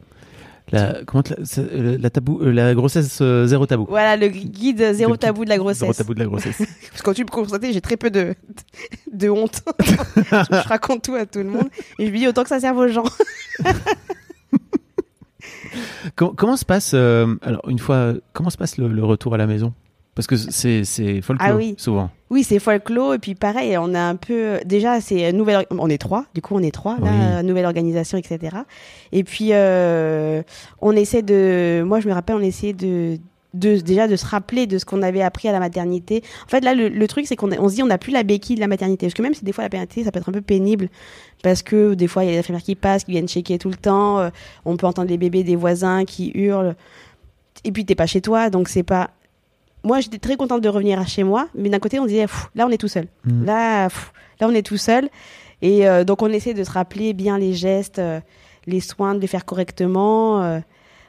[0.73, 1.23] La, comment
[1.59, 3.87] euh, la tabou, la grossesse euh, zéro tabou.
[3.89, 5.79] Voilà, le guide zéro Le tabou de la grossesse.
[5.79, 6.57] Zéro tabou de la grossesse.
[6.59, 8.35] Parce que quand tu me constates, j'ai très peu de,
[9.13, 9.63] de honte.
[10.33, 11.69] je raconte tout à tout le monde.
[12.01, 13.05] Et je me dis autant que ça serve aux gens.
[16.15, 19.37] Comment, comment se passe euh, alors une fois comment se passe le, le retour à
[19.37, 19.73] la maison?
[20.15, 21.75] Parce que c'est c'est folklore Ah oui.
[21.77, 22.11] souvent.
[22.31, 23.13] Oui, c'est folklore.
[23.13, 24.59] Et puis pareil, on a un peu.
[24.65, 25.67] Déjà, c'est nouvelle.
[25.71, 26.25] On est trois.
[26.35, 26.97] Du coup, on est trois.
[27.01, 28.57] Là, nouvelle organisation, etc.
[29.13, 30.43] Et puis, euh,
[30.81, 31.83] on essaie de.
[31.87, 33.19] Moi, je me rappelle, on essayait de.
[33.55, 36.23] De, déjà de se rappeler de ce qu'on avait appris à la maternité.
[36.45, 38.23] En fait, là, le, le truc, c'est qu'on on se dit on n'a plus la
[38.23, 39.07] béquille de la maternité.
[39.07, 40.91] Parce que même si des fois la maternité, ça peut être un peu pénible,
[41.43, 43.71] parce que des fois, il y a des infirmières qui passent, qui viennent checker tout
[43.71, 44.19] le temps.
[44.19, 44.31] euh,
[44.67, 46.77] on peut entendre les bébés des voisins qui hurlent.
[47.65, 49.11] Et puis, t'es pas chez toi, donc c'est pas
[49.85, 52.67] moi j'étais très contente de revenir à chez moi, mais d'un côté on disait là
[52.67, 53.07] on est tout seul.
[53.25, 53.45] Mm.
[53.45, 55.09] Là, pff, là on est tout seul.
[55.63, 58.21] Et euh, donc on essaie de se rappeler bien les gestes, euh,
[58.67, 60.61] les soins, de les faire correctement.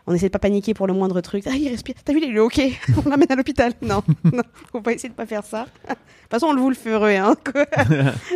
[0.07, 1.43] On essaie de pas paniquer pour le moindre truc.
[1.47, 1.95] Ah il respire.
[2.03, 2.59] T'as vu il est ok.
[3.05, 3.73] on l'amène à l'hôpital.
[3.81, 5.65] Non, non, faut pas essayer de pas faire ça.
[5.87, 7.17] De toute façon on le vous le ferait.
[7.17, 7.35] Hein.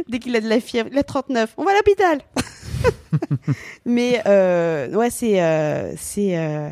[0.07, 1.53] Dès qu'il a de la fièvre, il a 39.
[1.57, 2.19] On va à l'hôpital.
[3.85, 6.69] mais euh, ouais c'est euh, c'est euh,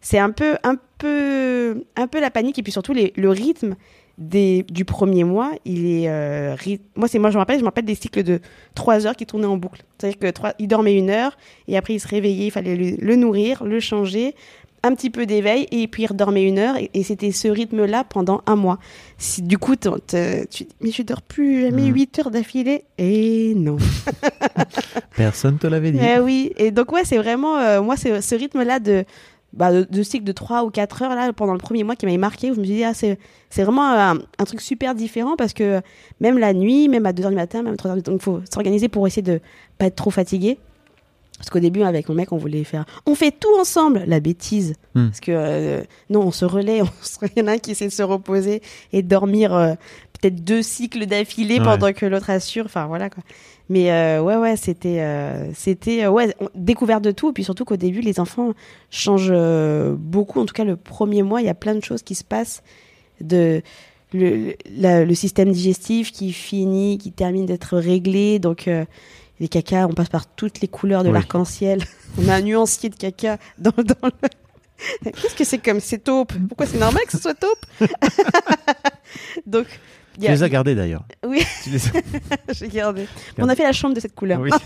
[0.00, 3.74] c'est un peu, un peu, un peu la panique et puis surtout les- le rythme
[4.18, 5.50] des, du premier mois.
[5.64, 6.54] Il est, euh,
[6.96, 8.40] moi c'est moi je me rappelle, je me rappelle des cycles de
[8.74, 9.82] trois heures qui tournaient en boucle.
[9.98, 11.36] C'est-à-dire que trois, il dormait une heure
[11.68, 14.34] et après il se réveillait, il fallait le, le nourrir, le changer,
[14.86, 18.04] un petit peu d'éveil et puis il redormait une heure et, et c'était ce rythme-là
[18.04, 18.78] pendant un mois.
[19.18, 21.94] Si, du coup tu dis mais je dors plus jamais Mhm.
[21.94, 23.78] huit heures d'affilée et non.
[25.16, 25.98] Personne te l'avait dit.
[26.02, 29.04] Eh oui, et donc ouais, c'est vraiment, euh, moi, c'est ce rythme-là de,
[29.56, 32.06] bah, de, de cycle de 3 ou 4 heures là, pendant le premier mois qui
[32.06, 33.18] m'avait marqué, où je me suis dit, ah, c'est
[33.50, 35.80] c'est vraiment un, un truc super différent parce que
[36.20, 38.12] même la nuit, même à 2 heures du matin, même à 3 heures du matin,
[38.12, 39.40] donc il faut s'organiser pour essayer de
[39.78, 40.58] pas être trop fatigué.
[41.36, 42.84] Parce qu'au début, avec mon mec, on voulait faire.
[43.06, 44.74] On fait tout ensemble, la bêtise.
[44.94, 45.06] Hmm.
[45.08, 46.80] Parce que euh, non, on se relaie.
[46.82, 48.62] on se- Il y en a un qui essaie de se reposer
[48.92, 49.74] et de dormir euh,
[50.20, 51.64] peut-être deux cycles d'affilée Ouais.
[51.64, 52.66] pendant que l'autre assure.
[52.66, 53.24] Enfin, voilà quoi.
[53.70, 57.30] Mais euh, ouais, ouais, c'était, euh, c'était, euh, ouais, découverte de tout.
[57.30, 58.52] Et puis surtout qu'au début, les enfants
[58.90, 60.40] changent euh, beaucoup.
[60.40, 62.62] En tout cas, le premier mois, il y a plein de choses qui se passent.
[63.20, 63.62] De
[64.12, 68.38] le, la- le système digestif qui finit, qui termine d'être réglé.
[68.38, 68.68] Donc
[69.40, 71.14] les cacas, on passe par toutes les couleurs de Oui.
[71.14, 71.82] l'arc-en-ciel.
[72.22, 74.28] On a un nuancier de caca dans, dans le.
[75.10, 77.64] Qu'est-ce que c'est comme c'est taupe Pourquoi c'est normal que ce soit taupe?
[79.46, 79.66] Donc,
[80.20, 81.04] Tu les as gardés d'ailleurs.
[81.26, 81.42] Oui.
[81.64, 81.92] Tu les as-
[82.52, 83.06] j'ai gardé.
[83.38, 84.40] On a fait la chambre de cette couleur.
[84.40, 84.50] Oui.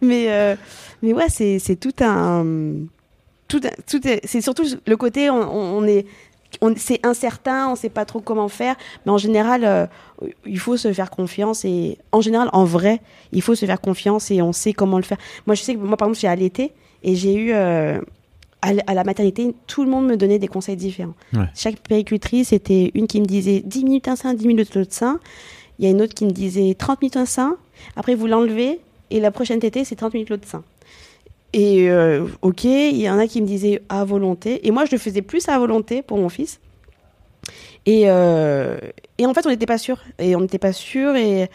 [0.00, 0.56] mais euh,
[1.02, 2.44] mais ouais c'est c'est tout un
[3.48, 6.06] tout un- tout est- c'est surtout le côté on, on- est
[6.60, 9.86] on, c'est incertain on sait pas trop comment faire mais en général euh,
[10.46, 13.00] il faut se faire confiance et en général en vrai
[13.32, 15.80] il faut se faire confiance et on sait comment le faire moi je sais que
[15.80, 16.72] moi par exemple j'ai allaité
[17.02, 18.00] et j'ai eu euh,
[18.62, 21.14] à la maternité, tout le monde me donnait des conseils différents.
[21.32, 21.46] Ouais.
[21.54, 25.18] Chaque péricultrice, c'était une qui me disait 10 minutes un sein, 10 minutes l'autre sein.
[25.78, 27.56] Il y a une autre qui me disait 30 minutes un sein,
[27.96, 30.62] après vous l'enlevez, et la prochaine tétée, c'est 30 minutes l'autre sein.
[31.52, 34.92] Et euh, ok, il y en a qui me disaient à volonté, et moi je
[34.92, 36.60] le faisais plus à volonté pour mon fils.
[37.86, 38.76] Et, euh,
[39.16, 39.98] et en fait, on n'était pas sûr.
[40.18, 41.48] Et on n'était pas sûr, et,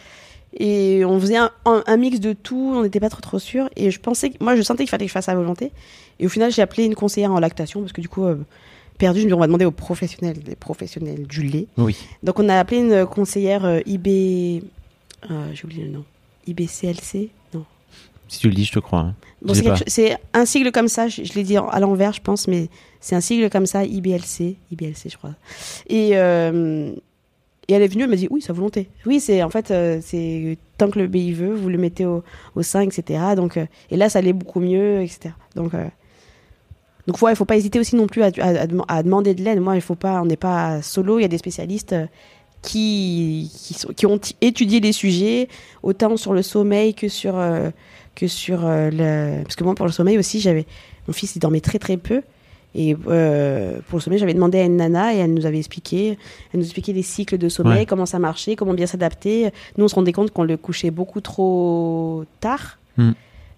[0.58, 3.68] et on faisait un, un- un mix de tout, on n'était pas trop trop sûr.
[3.76, 5.72] Et je pensais, que- moi je sentais qu'il fallait que je fasse à volonté.
[6.18, 8.36] Et au final, j'ai appelé une conseillère en lactation, parce que du coup, euh,
[8.98, 11.66] perdu, je me dis, on va demander aux professionnels, les professionnels du lait.
[11.76, 11.96] Oui.
[12.22, 14.62] Donc on a appelé une conseillère euh, IB.
[15.30, 16.04] euh, J'ai oublié le nom.
[16.46, 17.64] IBCLC Non.
[18.28, 19.00] Si tu le dis, je te crois.
[19.00, 19.14] hein.
[19.42, 22.48] Bon, c'est quelque un sigle comme ça, je, je l'ai dit à l'envers, je pense,
[22.48, 22.68] mais
[23.00, 25.34] c'est un sigle comme ça, IBLC, IBLC, je crois.
[25.88, 26.92] Et, euh,
[27.68, 28.88] et elle est venue, elle m'a dit oui, sa volonté.
[29.06, 32.22] Oui, c'est en fait, euh, c'est tant que le bébé veut, vous le mettez au,
[32.54, 33.20] au sein, etc.
[33.36, 35.30] Donc, euh, et là, ça allait beaucoup mieux, etc.
[35.54, 35.84] Donc, euh,
[37.06, 39.42] donc ouais, faut pas hésiter aussi non plus à, à- à dem- à demander de
[39.42, 39.60] l'aide.
[39.60, 41.92] Moi, il faut pas, on n'est pas solo, il y a des spécialistes.
[41.92, 42.06] euh,
[42.62, 43.50] Qui,
[43.96, 45.46] qui, ont étudié les sujets,
[45.84, 47.34] autant sur le sommeil que sur,
[48.16, 49.42] que sur le...
[49.44, 50.66] Parce que moi, pour le sommeil aussi, j'avais...
[51.06, 52.22] Mon fils, il dormait très très peu.
[52.78, 56.18] Et euh, pour le sommeil, j'avais demandé à une nana et elle nous avait expliqué,
[56.52, 57.86] elle nous expliquait les cycles de sommeil, Ouais.
[57.86, 59.50] comment ça marchait, comment bien s'adapter.
[59.78, 63.12] Nous, on se rendait compte qu'on le couchait beaucoup trop tard, Hmm.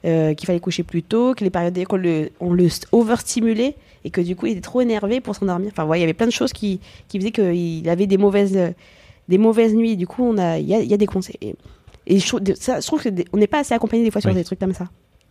[0.04, 4.10] euh, qu'il fallait coucher plus tôt, que les périodes qu'on le, on le overstimulait et
[4.10, 5.70] que du coup, il était trop énervé pour s'endormir.
[5.72, 6.78] Enfin, ouais, il y avait plein de choses qui,
[7.08, 8.70] qui faisaient qu'il avait des mauvaises, euh,
[9.28, 9.96] des mauvaises nuits.
[9.96, 11.36] Du coup, on a, il y a, il y a des conseils.
[11.40, 11.54] Et,
[12.06, 14.36] et je, trouve, ça, je trouve qu'on n'est pas assez accompagné des fois sur Oui.
[14.36, 14.88] des trucs comme ça.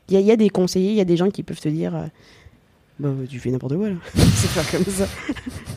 [0.10, 1.60] Il y, a- il y a des conseillers, il y a des gens qui peuvent
[1.60, 2.06] te dire euh,
[3.00, 3.96] bah, tu fais n'importe quoi là.
[4.16, 5.06] c'est pas comme ça.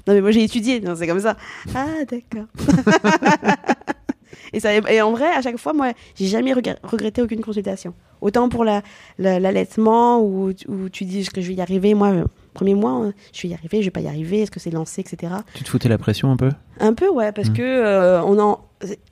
[0.07, 1.37] non, mais moi j'ai étudié, non, c'est comme ça.
[1.75, 2.47] Ah, d'accord.
[4.53, 7.95] et, ça, et en vrai, à chaque fois, moi, j'ai jamais regret- regretté aucune consultation.
[8.21, 8.83] Autant pour la-
[9.19, 11.95] la- l'allaitement où, où tu dis que je vais y arriver?
[11.95, 14.51] Moi, le premier mois, euh, je vais y arriver, je vais pas y arriver, est-ce
[14.51, 15.33] que c'est lancé, etc.
[15.55, 16.51] Tu te foutais la pression un peu?
[16.81, 17.53] Un peu, ouais, parce Mm.
[17.55, 18.61] que euh, on en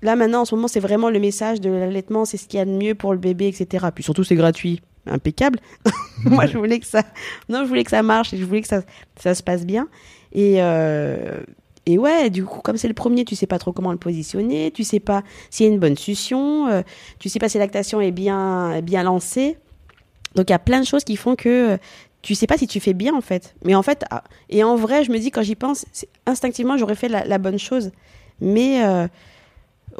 [0.00, 2.60] là maintenant en ce moment c'est vraiment le message de l'allaitement, c'est ce qu'il y
[2.62, 3.86] a de mieux pour le bébé, etc.
[3.94, 5.58] Puis surtout c'est gratuit, impeccable.
[6.24, 7.02] Moi je voulais que ça,
[7.48, 8.82] non je voulais que ça marche et je voulais que ça,
[9.18, 9.88] ça se passe bien.
[10.32, 11.40] Et euh,
[11.86, 14.70] et ouais, du coup comme c'est le premier, tu sais pas trop comment le positionner,
[14.70, 16.82] tu sais pas s'il y a une bonne succion, euh,
[17.18, 19.56] tu sais pas si la lactation est bien est bien lancée.
[20.34, 21.76] Donc il y a plein de choses qui font que euh,
[22.20, 23.54] tu sais pas si tu fais bien en fait.
[23.64, 25.86] Mais en fait, ah, et en vrai, je me dis quand j'y pense,
[26.26, 27.90] instinctivement j'aurais fait la, la bonne chose.
[28.40, 29.08] Mais euh,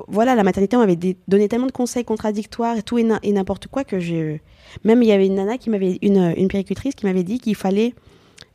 [0.08, 3.84] voilà, la maternité on m'avait donné tellement de conseils contradictoires et tout et, n'importe quoi
[3.84, 4.37] que je.
[4.84, 7.54] Même il y avait une nana qui m'avait une, une péricultrice qui m'avait dit qu'il
[7.54, 7.94] fallait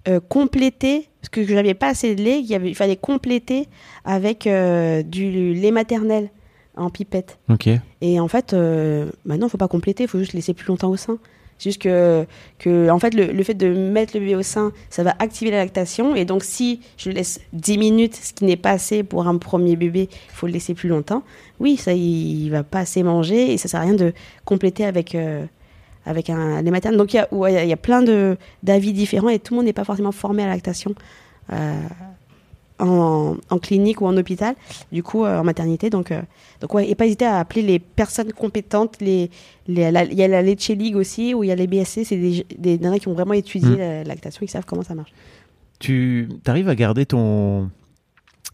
[0.08, 2.98] euh, compléter parce que je n'avais pas assez de lait, qu'il y avait- il fallait
[2.98, 3.68] compléter
[4.04, 6.30] avec euh, du lait maternel
[6.76, 7.40] en pipette.
[7.50, 7.70] Ok.
[8.02, 10.90] Et en fait, euh, maintenant, il faut pas compléter, il faut juste laisser plus longtemps
[10.90, 11.20] au sein.
[11.58, 12.26] C'est juste que,
[12.60, 15.52] que en fait, le, le fait de mettre le bébé au sein, ça va activer
[15.52, 16.16] la lactation.
[16.16, 19.38] Et donc, si je le laisse 10 minutes, ce qui n'est pas assez pour un
[19.38, 21.24] premier bébé, il faut le laisser plus longtemps.
[21.60, 24.14] Oui, ça, il, il va pas assez manger et ça sert à rien de
[24.46, 25.46] compléter avec, euh,
[26.06, 26.98] avec un lait maternel.
[26.98, 28.04] Donc, il y a, ouais, y a- plein
[28.64, 30.94] d'avis différents et tout le monde n'est pas forcément formé à la lactation.
[31.54, 31.74] euh,
[32.84, 34.56] en, en clinique ou en hôpital,
[34.92, 35.90] du coup euh, en maternité.
[35.90, 36.22] Donc, euh,
[36.62, 38.98] donc ouais, et pas hésiter à appeler les personnes compétentes.
[39.02, 39.30] Les,
[39.68, 42.04] les- la- il y a la Leche League aussi, où il y a les BSC,
[42.04, 43.78] c'est des, des nanas qui ont vraiment étudié Mm.
[43.78, 45.12] la, la lactation, qui savent comment ça marche.
[45.80, 47.70] Tu arrives à garder ton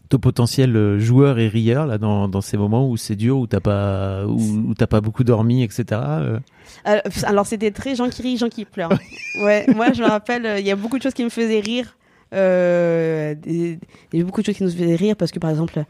[0.08, 3.46] ton potentiel euh, joueur et rieur là dans, dans ces moments où c'est dur où
[3.46, 4.40] t'as pas où,
[4.70, 6.38] où t'as pas beaucoup dormi etc euh.
[6.84, 8.90] Alors, alors, c'était très gens qui rient, gens qui pleurent.
[9.42, 11.96] ouais, moi je me rappelle, il y a beaucoup de choses qui me faisaient rire.
[12.32, 13.78] Euh, il
[14.12, 15.82] y a beaucoup de choses qui nous faisaient rire parce que par exemple,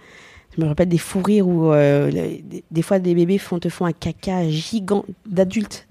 [0.56, 3.68] je me rappelle des fous rires où euh, des, des fois des bébés font, te
[3.68, 5.86] font un caca gigant d'adultes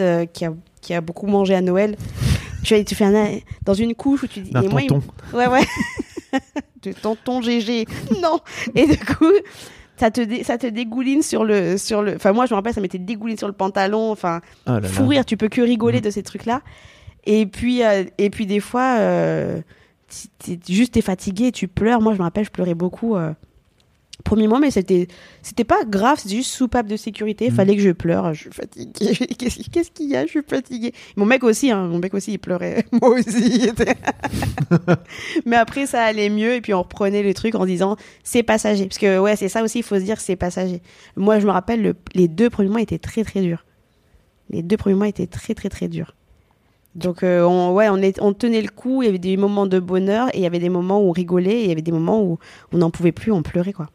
[0.00, 1.96] euh, qui, a, qui a beaucoup mangé à Noël.
[2.62, 4.50] tu, vois, tu fais un, dans une couche où tu dis.
[4.50, 5.62] d'un et moi, il- tonton Ouais, ouais.
[6.82, 7.86] de tonton GG.
[8.22, 8.38] Non.
[8.74, 9.32] Et du coup,
[9.96, 12.16] ça te, dé- ça te dégouline sur le, sur le.
[12.16, 14.10] Enfin, moi, je me rappelle, ça m'était dégouline sur le pantalon.
[14.12, 14.88] Enfin, oh là là.
[14.88, 16.04] fou rire, tu peux que rigoler Mhm.
[16.04, 16.60] de ces trucs-là.
[17.24, 18.96] Et puis, euh, et puis des fois,
[20.68, 22.00] juste t'es fatigué, tu pleures.
[22.00, 23.16] Moi, je me rappelle, je pleurais beaucoup.
[23.16, 23.32] euh,
[24.24, 25.08] Premier mois, mais c'était
[25.42, 27.50] c'était pas grave, c'était juste soupape de sécurité.
[27.50, 27.54] Mhm.
[27.54, 28.32] Fallait que je pleure.
[28.32, 29.14] Je suis fatiguée.
[29.38, 30.24] Qu'est-ce qu'est-ce qu'il y a?
[30.24, 30.92] Je suis fatiguée.
[31.16, 32.86] Mon mec aussi, hein, mon mec aussi, il pleurait.
[32.92, 33.70] Moi aussi.
[35.44, 36.54] mais après, ça allait mieux.
[36.54, 38.86] Et puis, on reprenait le truc en disant c'est passager.
[38.86, 40.80] Parce que, ouais, c'est ça aussi, il faut se dire c'est passager.
[41.16, 43.64] Moi, je me rappelle, le- les deux premiers mois étaient très, très durs.
[44.50, 46.14] Les deux premiers mois étaient très, très, très durs.
[46.96, 49.02] Donc, euh, on, ouais, on, est, on tenait le coup.
[49.02, 51.12] Il y avait des moments de bonheur et il y avait des moments où on
[51.12, 52.38] rigolait et il y avait des moments où
[52.72, 53.88] on n'en pouvait plus, on pleurait, quoi.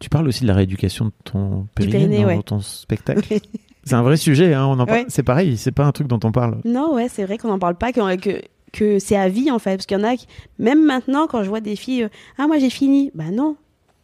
[0.00, 2.42] tu parles aussi de la rééducation de ton périnée, périnée, dans ouais.
[2.42, 3.22] ton spectacle
[3.84, 5.06] c'est un vrai sujet hein, on en parle Ouais.
[5.08, 7.58] c'est pareil c'est pas un truc dont on parle Non, ouais, c'est vrai qu'on n'en
[7.60, 9.76] parle pas, que, que, que c'est à vie en fait.
[9.76, 10.26] Parce qu'il y en a qui,
[10.58, 12.08] même maintenant, quand je vois des filles, euh,
[12.38, 13.10] ah, moi j'ai fini.
[13.14, 13.56] Bah non,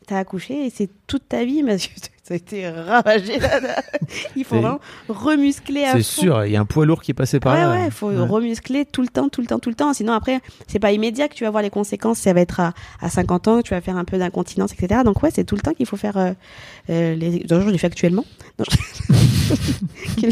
[0.06, 3.58] t'as accouché et c'est toute ta vie, parce que ça a été ravagé là.
[3.60, 3.82] là.
[4.36, 7.14] Il faut vraiment remuscler à c'est sûr il y a un poids lourd qui est
[7.14, 8.16] passé par ouais, là ouais, il faut Ouais.
[8.18, 9.92] remuscler tout le temps, tout le temps, tout le temps.
[9.92, 12.18] Sinon, après, c'est pas immédiat que tu vas voir les conséquences.
[12.18, 15.00] Ça va être à, à 50 ans que tu vas faire un peu d'incontinence, etc.
[15.04, 16.32] Donc, ouais, c'est tout le temps qu'il faut faire euh,
[16.90, 17.40] euh, les.
[17.40, 18.24] D'ailleurs, je le fais actuellement.
[18.58, 18.76] Non, je...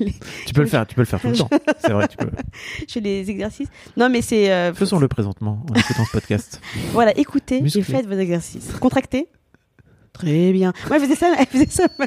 [0.00, 0.14] les-
[0.46, 2.28] tu peux le faire tu peux le faire tout le temps c'est vrai tu peux
[2.88, 3.68] je fais les exercices.
[3.96, 4.50] Non, mais c'est.
[4.50, 6.60] euh, faisons-le présentement en écoutant ce podcast
[6.92, 7.82] Voilà, écoutez, Musclé.
[7.82, 8.72] j'ai fait vos exercices.
[8.80, 9.28] Contracté
[10.18, 10.72] Très bien.
[10.88, 12.06] Moi, elle faisait ça, elle faisait ça, ma,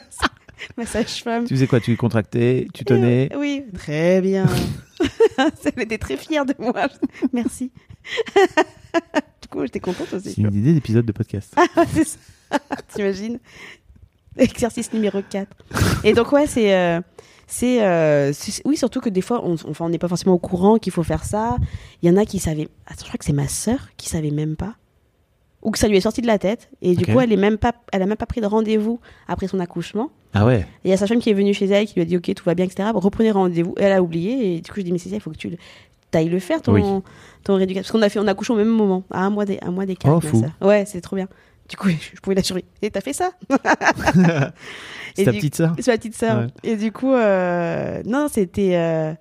[0.77, 1.45] ma sage-femme.
[1.45, 1.79] tu faisais quoi?
[1.79, 2.67] Tu contractais?
[2.73, 3.29] Tu tenais?
[3.37, 4.45] Oui, très bien.
[5.37, 6.87] elle était très fière de moi.
[7.33, 7.71] Merci.
[9.41, 10.33] du coup, j'étais contente aussi.
[10.33, 12.17] c'est une idée d'épisode de podcast Ah, c'est ça.
[12.93, 13.39] T'imagines?
[14.37, 15.47] Exercice numéro 4.
[16.03, 16.73] Et donc, ouais, c'est.
[16.73, 17.01] euh,
[17.51, 20.37] c'est euh, c'est- oui surtout que des fois on enfin, on n'est pas forcément au
[20.37, 21.57] courant qu'il faut faire ça
[22.03, 24.29] il y en a qui savaient Attends, je crois que c'est ma sœur qui savait
[24.29, 24.75] même pas
[25.61, 27.57] ou que ça lui est sorti de la tête et du coup elle est même
[27.57, 30.89] pas elle a même pas pris de rendez-vous après son accouchement ah ouais et il
[30.91, 32.45] y a sa femme qui est venue chez elle qui lui a dit ok tout
[32.45, 35.09] va bien etc reprenez rendez-vous elle a oublié et du coup je dis mais c'est
[35.09, 35.57] ça il faut que tu le-
[36.11, 36.83] t'ailles le faire ton Oui.
[37.43, 39.45] ton rééducation parce qu'on a fait on a accouché au même moment à un mois
[39.45, 40.39] des un mois d'écart Oh, fou.
[40.41, 40.51] sœur.
[40.67, 41.27] ouais c'est trop bien
[41.67, 42.41] du coup je pouvais la
[42.81, 43.31] et t'as fait ça?
[45.15, 45.75] C'est ta petite sœur?
[45.79, 46.37] C'est ma petite sœur.
[46.39, 46.47] Ouais.
[46.63, 48.75] Et du coup, euh, non, c'était.
[48.75, 49.13] euh,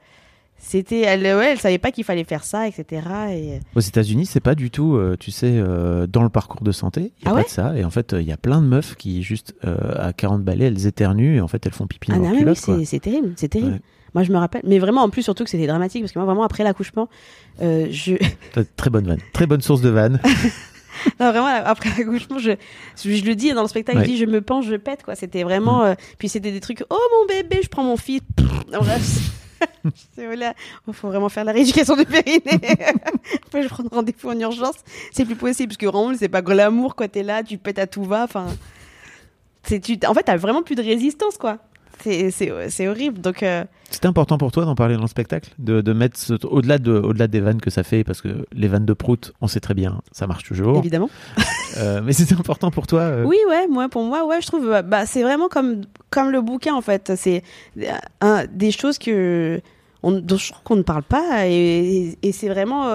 [0.61, 3.03] C'était, elle, ouais, elle savait pas qu'il fallait faire ça, etc.
[3.31, 6.73] Et Aux États-Unis, c'est pas du tout, euh, tu sais, euh, dans le parcours de
[6.73, 7.77] santé, il y a Ah pas ouais de ça.
[7.77, 10.66] Et en fait, il y a plein de meufs qui, juste euh, à 40 balais,
[10.66, 13.33] elles éternuent et en fait, elles font pipi ah dans non, leur oui, c'est, terrible,
[13.37, 13.73] c'est terrible.
[13.75, 13.81] Ouais.
[14.14, 16.27] Moi, je me rappelle, mais vraiment, en plus, surtout que c'était dramatique parce que moi,
[16.27, 17.09] vraiment, après l'accouchement,
[17.62, 18.14] euh, je,
[18.77, 19.21] Très bonne vanne.
[19.33, 20.18] Très bonne source de vanne.
[21.21, 22.51] non, vraiment, après l'accouchement, je,
[23.03, 24.05] je, je le dis dans le spectacle, Ouais.
[24.05, 25.14] je dis, je me penche, je pète, quoi.
[25.14, 28.23] C'était vraiment, euh, puis c'était des trucs, oh mon bébé, je prends mon fils.
[30.18, 32.42] Il faut vraiment faire la rééducation du périnée.
[33.47, 34.77] Après, je prends rendez-vous en urgence.
[35.12, 37.09] C'est plus possible, parce que vraiment, c'est pas glamour, quoi.
[37.09, 38.47] T'es là, tu pètes à tout va, enfin.
[39.62, 41.59] C'est, tu, en fait, t'as vraiment plus de résistance, quoi.
[42.03, 43.21] C'est, horrible.
[43.21, 46.79] Donc, euh, C'était important pour toi d'en parler dans le spectacle de, de mettre au-delà
[46.79, 49.61] de, au-delà des vannes que ça fait, parce que les vannes de prout, on sait
[49.61, 50.79] très bien, ça marche toujours.
[50.79, 51.11] évidemment.
[51.79, 53.01] Euh, mais c'était important pour toi.
[53.01, 56.31] euh, Oui, ouais, moi, pour moi, ouais, je trouve, euh, bah, c'est vraiment comme, comme
[56.31, 57.13] le bouquin, en fait.
[57.17, 57.43] C'est
[58.53, 59.61] des choses que,
[60.03, 62.87] on, dont je trouve qu'on ne parle pas, et, et c'est vraiment,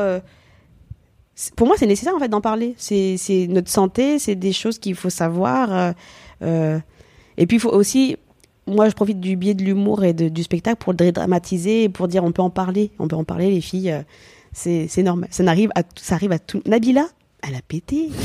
[1.56, 2.76] pour moi, c'est nécessaire, en fait, d'en parler.
[2.78, 3.18] C'est,
[3.50, 5.94] notre santé, c'est des choses qu'il faut savoir.
[6.42, 8.18] et puis, il faut aussi,
[8.68, 11.90] moi, je profite du biais de l'humour et de- du spectacle pour le dédramatiser, et
[11.90, 14.02] pour dire, on peut en parler, on peut en parler, les filles, euh,
[14.54, 15.28] c'est, c'est normal.
[15.32, 16.62] Ça n'arrive à, ça arrive à tout.
[16.66, 17.08] Nabila,
[17.48, 18.10] elle a pété.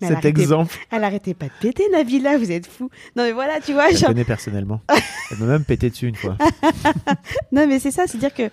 [0.00, 2.90] Mais elle Cet arrêtait exemple, elle arrêtait pas de péter, Nabila, vous êtes fou.
[3.14, 3.88] Non, mais voilà, tu vois.
[3.92, 4.80] je genre- connais personnellement.
[5.30, 6.36] Elle m'a même pété dessus une fois.
[7.52, 8.50] Non, mais c'est ça, c'est-à-dire que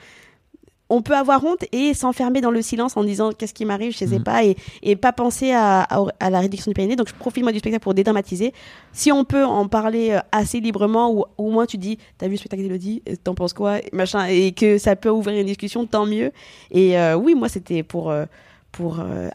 [0.90, 3.98] on peut avoir honte et s'enfermer dans le silence en disant qu'est-ce qui m'arrive, je
[4.00, 4.24] sais Mhm.
[4.24, 6.96] pas, et, et pas penser à, à, à la réduction du périnée.
[6.96, 8.54] Donc, je profite moi du spectacle pour dédramatiser.
[8.92, 12.32] Si on peut en parler euh, assez librement, ou au moins tu dis, t'as vu
[12.34, 15.46] le spectacle d'Elodie, euh, t'en penses quoi, et machin, et que ça peut ouvrir une
[15.48, 16.32] discussion, tant mieux.
[16.72, 18.10] Et euh, oui, moi, c'était pour.
[18.10, 18.26] euh,
[18.72, 19.30] pour euh,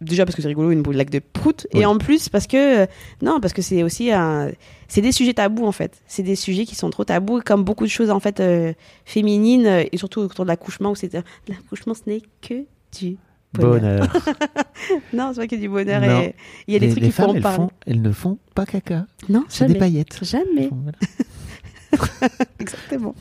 [0.00, 1.66] Déjà parce que c'est rigolo, une blague de prout.
[1.74, 1.80] Oui.
[1.80, 2.82] Et en plus parce que...
[2.82, 2.86] euh,
[3.20, 4.50] non, parce que c'est aussi un...
[4.86, 6.00] C'est des sujets tabous, en fait.
[6.06, 8.72] C'est des sujets qui sont trop tabous, comme beaucoup de choses, en fait, euh,
[9.04, 11.14] féminines, euh, et surtout autour de l'accouchement, où c'est...
[11.16, 12.64] euh, L'accouchement, ce n'est que
[12.98, 13.16] du
[13.52, 13.80] bonheur.
[13.80, 14.12] Bonheur.
[15.12, 16.00] Non, c'est pas que du bonheur.
[16.00, 16.20] Non.
[16.20, 16.34] Et
[16.68, 19.06] il y a des les, trucs femmes, en elles, font, elles ne font pas caca.
[19.28, 20.20] Non, C'est des paillettes.
[20.22, 20.70] Jamais.
[20.70, 22.28] Voilà.
[22.60, 23.14] Exactement.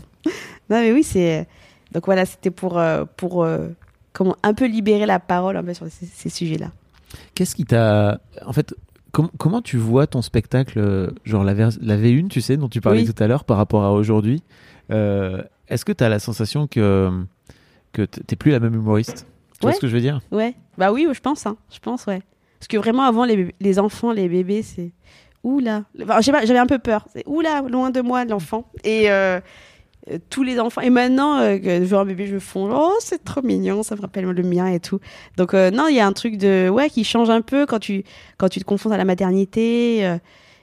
[0.69, 1.47] Non, mais oui, c'est...
[1.93, 2.79] Donc voilà, c'était pour,
[3.15, 3.47] pour
[4.17, 6.71] comment, un peu libérer la parole un peu sur ces, ces sujets-là.
[7.35, 8.19] Qu'est-ce qui t'a.
[8.45, 8.73] En fait,
[9.11, 12.81] com- comment tu vois ton spectacle, euh, genre la, la V1, tu sais, dont tu
[12.81, 13.13] parlais Oui.
[13.13, 14.41] tout à l'heure, par rapport à aujourd'hui
[14.91, 17.11] Euh, Est-ce que tu as la sensation que,
[17.93, 19.27] que t'es plus la même humoriste?
[19.59, 20.19] Tu vois ce que je veux dire?
[20.31, 21.57] Ouais, bah oui, je pense, hein.
[21.73, 22.21] je pense, ouais.
[22.59, 24.91] Parce que vraiment, avant, les, les enfants, les bébés, c'est.
[25.43, 25.83] Oula.
[26.01, 27.07] Enfin, j'avais un peu peur.
[27.13, 28.69] C'est oula, loin de moi, l'enfant.
[28.83, 29.39] Et euh,
[30.29, 30.81] tous les enfants.
[30.81, 32.69] Et maintenant, euh, je vois un bébé, je me fonds.
[32.71, 34.99] Oh, c'est trop mignon, ça me rappelle le mien et tout.
[35.37, 36.69] Donc, euh, non, il y a un truc de.
[36.69, 38.03] Ouais, qui change un peu quand tu,
[38.37, 40.05] quand tu te confrontes à la maternité.
[40.05, 40.17] euh,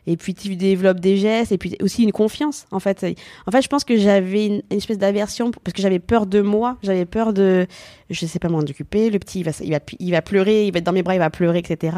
[0.07, 3.05] et puis tu développes des gestes et puis aussi une confiance en fait.
[3.47, 6.77] En fait je pense que j'avais une, espèce d'aversion parce que j'avais peur de moi.
[6.83, 7.67] J'avais peur de
[8.11, 9.11] je sais pas m'en occuper.
[9.11, 11.15] Le petit il va, il va il va pleurer il va être dans mes bras
[11.15, 11.97] il va pleurer etc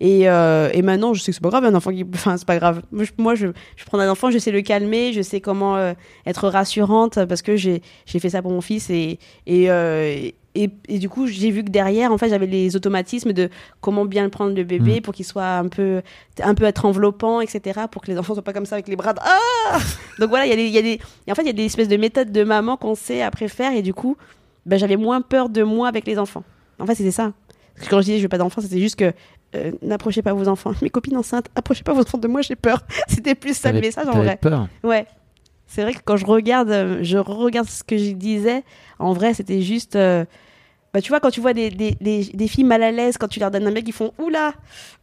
[0.00, 2.46] et, euh, et maintenant je sais que c'est pas grave un enfant qui enfin c'est
[2.46, 2.82] pas grave.
[3.18, 3.48] Moi je,
[3.86, 5.94] prends un enfant je sais le calmer je sais comment euh,
[6.26, 10.30] être rassurante parce que j'ai j'ai fait ça pour mon fils et et, euh,
[10.64, 13.48] et, et du coup, j'ai vu que derrière, en fait, j'avais les automatismes de
[13.80, 15.02] comment bien prendre le bébé Mm.
[15.02, 16.02] pour qu'il soit un peu,
[16.42, 17.80] un peu être enveloppant, etc.
[17.90, 19.12] Pour que les enfants soient pas comme ça avec les bras.
[19.12, 19.78] de- Ah
[20.18, 20.98] Donc voilà, il y a des, y a des,
[21.30, 23.72] en fait, il y a des espèces de méthodes de maman qu'on sait après faire
[23.72, 24.16] et du coup,
[24.66, 26.44] ben, j'avais moins peur de moi avec les enfants.
[26.78, 27.32] En fait, c'était ça.
[27.74, 29.12] Parce que quand je disais je veux pas d'enfants, c'était juste que
[29.54, 30.72] euh, n'approchez pas vos enfants.
[30.82, 32.82] Mes copines enceintes, approchez pas vos enfants de moi, j'ai peur.
[33.08, 34.36] C'était plus ça le message en vrai.
[34.40, 34.66] peur.
[34.82, 35.06] Ouais.
[35.70, 38.64] C'est vrai que quand je regarde, euh, je regarde ce que je disais,
[38.98, 39.96] en vrai, c'était juste.
[39.96, 40.24] euh,
[40.98, 43.28] bah, tu vois, quand tu vois des, des, des, des filles mal à l'aise, quand
[43.28, 44.52] tu leur donnes un mec, ils font Oula,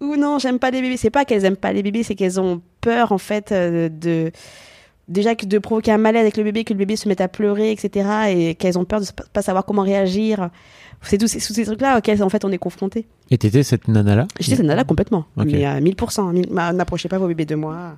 [0.01, 0.97] ou non, j'aime pas les bébés.
[0.97, 4.31] C'est pas qu'elles aiment pas les bébés, c'est qu'elles ont peur, en fait, euh, de.
[5.07, 7.29] Déjà que de provoquer un malaise avec le bébé, que le bébé se mette à
[7.29, 8.09] pleurer, etc.
[8.29, 10.49] Et qu'elles ont peur de pas savoir comment réagir.
[11.01, 13.07] C'est tous ces, trucs-là auxquels, en fait, on est confronté.
[13.29, 15.25] Et t'étais cette nana-là J'étais cette nana complètement.
[15.37, 15.45] Ok.
[15.45, 16.33] Mais à 1000%.
[16.33, 17.97] mille- bah, N'approchez pas vos bébés de moi.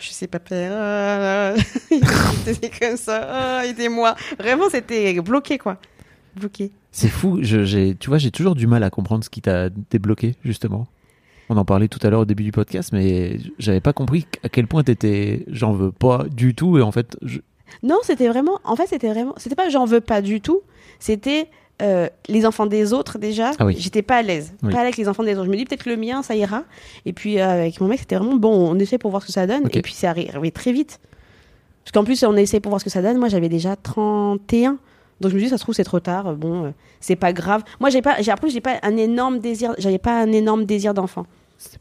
[0.00, 0.72] Je sais pas faire.
[0.72, 1.54] Ah,
[2.44, 3.28] c'était comme ça.
[3.30, 4.16] Ah, Aidez-moi.
[4.38, 5.76] Vraiment, c'était bloqué, quoi.
[6.36, 6.70] Bloqué.
[6.92, 7.38] C'est fou.
[7.42, 10.86] Je, tu vois, j'ai toujours du mal à comprendre ce qui t'a débloqué, justement.
[11.50, 14.48] On en parlait tout à l'heure au début du podcast, mais j'avais pas compris à
[14.48, 15.44] quel point t'étais.
[15.48, 16.76] J'en veux pas du tout.
[16.78, 17.38] Et en fait, je-
[17.82, 18.60] Non, c'était vraiment.
[18.64, 19.34] En fait, c'était vraiment.
[19.38, 20.60] C'était pas j'en veux pas du tout.
[20.98, 21.48] C'était.
[21.80, 23.76] euh, les enfants des autres déjà, Ah oui.
[23.78, 24.52] j'étais pas à l'aise.
[24.64, 24.72] Oui.
[24.72, 25.44] Pas avec les enfants des autres.
[25.44, 26.64] Je me dis peut-être le mien, ça ira.
[27.06, 29.32] Et puis euh, avec mon mec, c'était vraiment bon, on essaie pour voir ce que
[29.32, 29.62] ça donne.
[29.72, 30.98] Et puis c'est arrivé très vite.
[31.84, 33.16] Parce qu'en plus, on essaie pour voir ce que ça donne.
[33.18, 34.76] Moi, j'avais déjà 31.
[35.20, 36.34] Donc je me dis, ça se trouve, c'est trop tard.
[36.34, 37.62] Bon, euh, c'est pas grave.
[37.80, 40.94] Moi, j'ai pas, j'ai, après, j'ai pas un énorme désir, j'avais pas un énorme désir
[40.94, 41.26] d'enfant.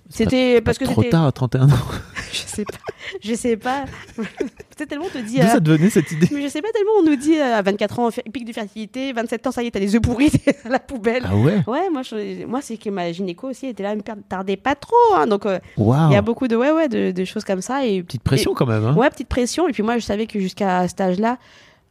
[0.10, 1.76] C'était parce que trop tard à 31 ans.
[2.32, 2.78] Je sais pas.
[3.24, 3.86] Je sais pas.
[4.16, 5.36] Peut-être tellement on te dit.
[5.40, 7.38] D'où euh, ça te venait cette idée Mais je sais pas tellement, on nous dit
[7.38, 10.02] euh, à 24 ans, pic de fertilité, 27 ans, ça y est, t'as les œufs
[10.02, 10.32] pourris,
[10.66, 11.24] à la poubelle.
[11.26, 11.62] Ah ouais?
[11.68, 14.76] Ouais, moi, je- moi c'est que ma gynéco aussi était là, elle me tardait pas
[14.76, 14.96] trop.
[15.16, 17.86] hein, donc, euh, il y a beaucoup de, ouais, ouais, de, de choses comme ça.
[17.86, 18.84] Et, Petite pression quand même.
[18.86, 19.68] Hein Ouais, petite pression.
[19.70, 21.38] Et puis moi, je savais que jusqu'à cet âge-là,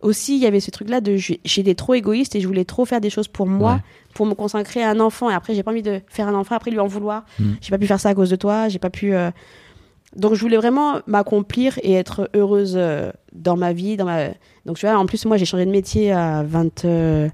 [0.06, 3.00] aussi, il y avait ce truc-là de j'étais trop égoïste et je voulais trop faire
[3.00, 3.78] des choses pour moi, Ouais.
[4.14, 5.28] pour me consacrer à un enfant.
[5.30, 7.24] Et après, j'ai pas envie de faire un enfant, après lui en vouloir.
[7.38, 7.44] Mm.
[7.60, 9.14] J'ai pas pu faire ça à cause de toi, j'ai pas pu.
[9.14, 9.30] euh,
[10.16, 13.96] Donc, je voulais vraiment m'accomplir et être heureuse euh, dans ma vie.
[13.98, 14.28] Dans ma...
[14.64, 16.84] Donc, tu vois, en plus, moi, j'ai changé de métier à 20.
[16.86, 17.28] euh,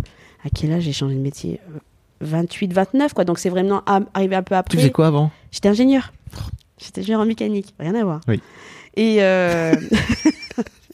[0.45, 1.79] À quel âge j'ai changé de métier Euh,
[2.25, 3.25] 28, 29, quoi.
[3.25, 3.83] Donc, c'est vraiment
[4.15, 4.71] arrivé un peu après.
[4.71, 5.31] Tu faisais quoi avant?
[5.51, 6.13] J'étais ingénieur.
[6.79, 8.21] J'étais ingénieur en mécanique, rien à voir.
[8.29, 8.41] Oui.
[8.97, 9.19] Et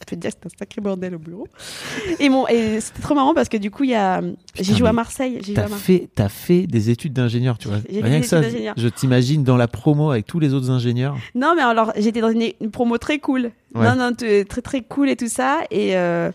[0.09, 1.47] peux te dire que c'était un sacré bordel au bureau.
[2.19, 4.21] Et, et c'était trop marrant parce que du coup, il y a...
[4.59, 5.37] j'ai joué à Marseille.
[5.41, 7.77] J'ai joué T'as à fait, t'as fait des études d'ingénieur, tu vois.
[7.89, 11.15] J'ai Rien que ça, je t'imagine dans la promo avec tous les autres ingénieurs.
[11.35, 13.51] Non, mais alors, j'étais dans une, une promo très cool.
[13.75, 13.87] Ouais.
[13.87, 15.59] Non, non, t- très, très cool et tout ça.
[15.71, 16.31] Et, euh,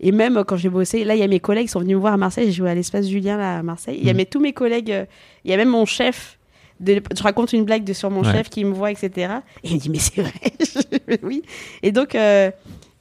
[0.00, 2.00] et même quand j'ai bossé, là, il y a mes collègues qui sont venus me
[2.00, 2.46] voir à Marseille.
[2.46, 3.98] J'ai joué à l'espace Julien, là, à Marseille.
[4.00, 4.16] Il y a Mhm.
[4.16, 4.90] mes- tous mes collègues.
[4.90, 5.04] euh,
[5.44, 6.38] Il y a même mon chef.
[6.80, 8.32] De, je raconte une blague de, sur mon Ouais.
[8.32, 9.34] chef qui me voit, etc.
[9.62, 10.32] Et il me dit, mais c'est vrai.
[11.22, 11.42] Oui.
[11.84, 12.50] Et donc, euh,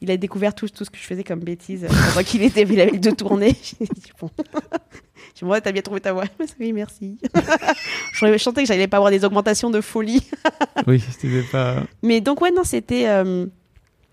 [0.02, 2.64] il a découvert tout, tout ce que je faisais comme bêtise euh, pendant qu'il était,
[2.64, 3.56] il avait deux tournées.
[3.64, 4.30] J'ai dit, bon.
[5.40, 6.26] Je me t'as bien trouvé ta voix.
[6.60, 7.18] Oui, merci.
[8.14, 10.22] je chantais que j'allais pas avoir des augmentations de folie.
[10.88, 11.84] oui, c'était pas.
[12.04, 13.48] Mais donc ouais non c'était euh,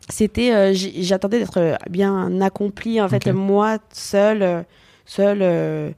[0.08, 4.64] c'était euh, j'attendais d'être bien accomplie en fait moi seule
[5.04, 5.90] seule euh,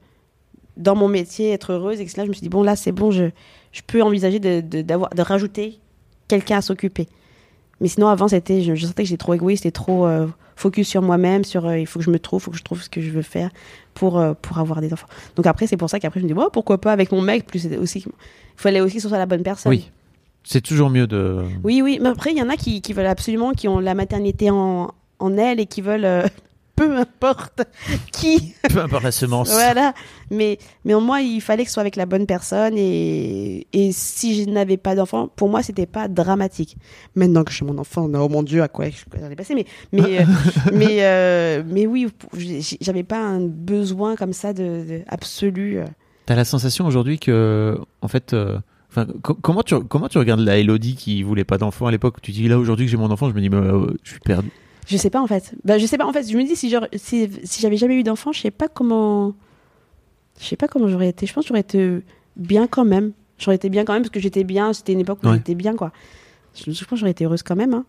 [0.75, 2.91] dans mon métier être heureuse et que là je me suis dit bon là c'est
[2.91, 3.29] bon je
[3.71, 5.79] je peux envisager de de, de rajouter
[6.27, 7.07] quelqu'un à s'occuper
[7.81, 10.87] mais sinon avant c'était je, je sentais que j'étais trop égoïste et trop euh, focus
[10.87, 12.89] sur moi-même sur euh, il faut que je me trouve faut que je trouve ce
[12.89, 13.49] que je veux faire
[13.93, 16.33] pour euh, pour avoir des enfants donc après c'est pour ça qu'après je me dis
[16.33, 18.11] bon pourquoi pas avec mon mec plus aussi il
[18.55, 19.91] fallait aussi que ce soit la bonne personne Oui.
[20.43, 21.43] C'est toujours mieux de.
[21.63, 23.93] oui, oui, mais après, il y en a qui, qui veulent absolument, qui ont la
[23.93, 26.23] maternité en, en elles et qui veulent, euh,
[26.75, 27.61] peu importe
[28.11, 29.51] qui, Peu importe la semence.
[29.51, 29.93] voilà.
[30.29, 34.43] Mais, mais moi, il fallait que ce soit avec la bonne personne et, et si
[34.43, 36.77] je n'avais pas d'enfant, pour moi, c'était pas dramatique.
[37.15, 38.85] Maintenant que j'ai mon enfant, oh mon Dieu, à quoi
[39.19, 40.23] j'allais passer, mais, mais, euh,
[40.73, 42.07] mais, euh, mais oui,
[42.81, 45.79] j'avais pas un besoin comme ça de, de absolu.
[45.79, 45.85] euh.
[46.25, 48.57] T'as la sensation aujourd'hui que, en fait, euh,
[48.89, 49.05] enfin,
[49.41, 52.21] comment tu comment tu regardes la Elodie qui voulait pas d'enfant à l'époque?
[52.21, 54.19] Tu dis là aujourd'hui que j'ai mon enfant, je me dis mais, euh, je suis
[54.19, 54.49] perdu.
[54.87, 55.53] Je sais pas en fait.
[55.63, 56.29] Bah, je sais pas en fait.
[56.29, 59.33] Je me dis si j'aurais- si, si j'avais jamais eu d'enfant, je sais pas comment.
[60.39, 61.25] Je sais pas comment j'aurais été.
[61.25, 61.99] Je pense que j'aurais été
[62.35, 63.11] bien quand même.
[63.37, 64.73] J'aurais été bien quand même parce que j'étais bien.
[64.73, 65.35] C'était une époque où Ouais.
[65.37, 65.91] j'étais bien quoi.
[66.55, 67.73] Je, je pense que j'aurais été heureuse quand même.
[67.73, 67.85] hein.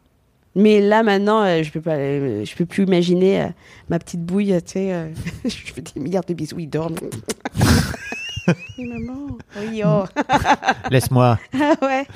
[0.55, 1.95] Mais là maintenant, euh, je peux pas.
[1.97, 3.47] euh, je peux plus imaginer euh,
[3.89, 4.55] ma petite bouille.
[4.67, 5.13] Tu sais,
[5.45, 6.59] je fais des milliards de bisous.
[6.59, 6.91] Il dort.
[8.79, 9.39] Oui, maman.
[9.61, 10.05] Oui, oh.
[10.91, 11.39] Laisse-moi.
[11.55, 12.07] Ah ouais.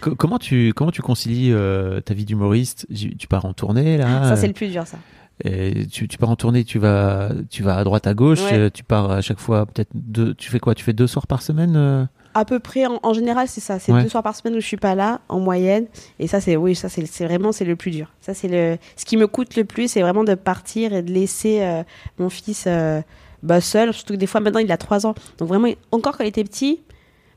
[0.00, 2.86] Co- comment tu comment tu concilies euh, ta vie d'humoriste?
[3.18, 4.28] Tu pars en tournée là.
[4.28, 4.98] Ça, c'est le plus dur, ça.
[5.44, 8.52] Et tu, tu pars en tournée, tu vas, tu vas à droite, à gauche, Ouais.
[8.54, 10.34] euh, tu pars à chaque fois peut-être deux.
[10.34, 10.74] Tu fais quoi?
[10.74, 12.04] Tu fais deux soirs par semaine euh?
[12.34, 13.78] À peu près, en, en général, c'est ça.
[13.78, 14.02] C'est Ouais.
[14.04, 15.86] deux soirs par semaine où je suis pas là, en moyenne.
[16.18, 18.12] Et ça, c'est oui, ça c'est c'est vraiment c'est le plus dur.
[18.20, 21.10] Ça c'est le ce qui me coûte le plus, c'est vraiment de partir et de
[21.12, 21.82] laisser euh,
[22.18, 23.00] mon fils euh,
[23.42, 23.92] bah, seul.
[23.92, 26.44] Surtout que des fois maintenant il a trois ans, donc vraiment encore quand il était
[26.44, 26.80] petit,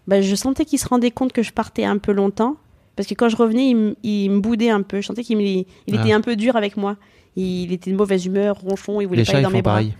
[0.08, 2.58] bah, je sentais qu'il se rendait compte que je partais un peu longtemps.
[2.96, 5.02] Parce que quand je revenais, il, me- il me boudait un peu.
[5.02, 6.02] Je sentais qu'il il Ah.
[6.02, 6.96] était un peu dur avec moi.
[7.36, 9.56] Il était de mauvaise humeur, ronchon, il voulait Les pas chats aller ils dans font
[9.58, 9.72] mes bras.
[9.74, 9.94] pareil.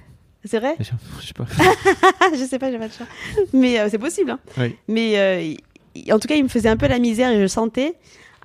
[0.46, 0.76] C'est vrai?
[0.82, 1.46] Chats, je sais pas.
[2.34, 3.06] Je sais pas, j'ai pas de chat.
[3.52, 4.30] Mais euh, c'est possible.
[4.32, 4.40] hein.
[4.58, 4.76] Oui.
[4.88, 5.54] Mais euh,
[6.14, 7.96] en tout cas, il me faisait un peu la misère et je sentais.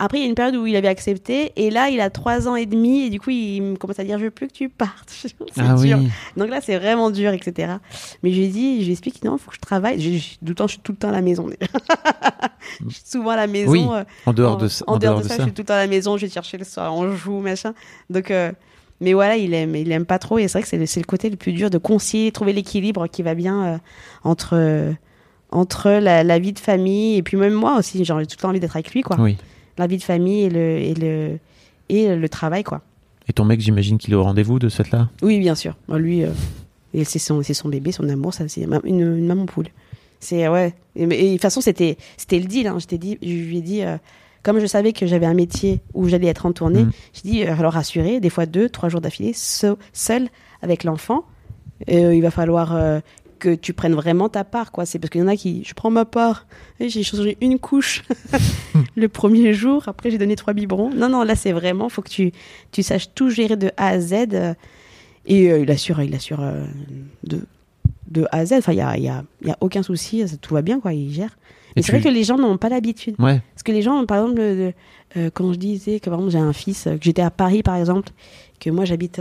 [0.03, 1.53] Après, il y a une période où il avait accepté.
[1.57, 3.03] Et là, il a trois ans et demi.
[3.03, 5.11] Et du coup, il me commence à dire Je veux plus que tu partes.
[5.13, 5.99] c'est Ah dur.
[6.01, 6.09] oui.
[6.37, 7.75] Donc là, c'est vraiment dur, etc.
[8.23, 10.01] Mais je lui ai dit, je lui explique Non, il faut que je travaille.
[10.01, 11.49] Je, je- tout le temps, je suis tout le temps à la maison.
[11.49, 11.71] déjà.
[12.89, 13.71] je suis souvent à la maison.
[13.71, 14.85] Oui, euh, En dehors de ça.
[14.89, 16.57] en dehors de ça, je suis tout le temps à la maison, je vais chercher
[16.59, 17.75] le soir, on joue, machin.
[18.09, 18.53] Donc, euh,
[19.01, 20.39] mais voilà, il aime, il aime pas trop.
[20.39, 23.23] Et c'est vrai que c'est le, côté le plus dur de concilier, trouver l'équilibre qui
[23.23, 23.79] va bien euh,
[24.25, 24.93] entre, euh,
[25.51, 28.05] entre la, la vie de famille et puis même moi aussi.
[28.05, 29.17] J'ai tout le temps envie d'être avec lui, quoi.
[29.21, 29.37] Oui.
[29.81, 31.39] La vie de famille et le, et le,
[31.89, 32.83] et le travail, quoi.
[33.29, 35.09] Et ton mec, j'imagine qu'il est au rendez-vous de cette là.
[35.23, 35.75] Oui, bien sûr.
[35.89, 36.31] Moi, Lui, euh,
[37.05, 39.69] c'est son, son bébé, son amour, ça, c'est une, une maman poule.
[40.21, 40.75] C'est ouais.
[40.97, 42.67] Et, et de toute façon, c'était, c'était le deal.
[42.67, 42.77] Hein.
[42.79, 43.97] Je dit, je lui ai dit, euh,
[44.43, 46.93] comme je savais que j'avais un métier où j'allais être en tournée, Mhm.
[47.15, 50.29] j'ai dit, euh, alors rassurer, des fois deux, trois jours d'affilée, so- seul
[50.61, 51.25] avec l'enfant,
[51.91, 52.75] euh, il va falloir
[53.41, 54.87] que tu prennes vraiment ta part, quoi.
[54.87, 56.47] C'est parce qu'il y en a qui, je prends ma part.
[56.79, 58.05] Et J'ai changé une couche
[58.97, 59.83] le premier jour.
[59.89, 60.91] Après, j'ai donné trois biberons.
[60.91, 62.31] Non, non, là, c'est vraiment, faut que tu,
[62.71, 64.13] tu saches tout gérer de A à Z.
[64.33, 64.55] euh,
[65.27, 66.65] et euh, il assure, il assure euh,
[67.25, 67.41] de,
[68.11, 68.53] de A à Z.
[68.59, 70.27] Enfin, il y a, y a, y a aucun souci.
[70.29, 70.93] ça- Tout va bien, quoi.
[70.93, 71.37] Il gère.
[71.77, 73.15] Mais c'est vrai que les gens n'ont pas l'habitude.
[73.19, 73.41] Ouais.
[73.55, 74.73] Parce que les gens, par exemple, le-
[75.17, 77.75] euh, quand je disais que par exemple j'ai un fils, que j'étais à Paris par
[77.77, 78.11] exemple,
[78.61, 79.21] que moi j'habite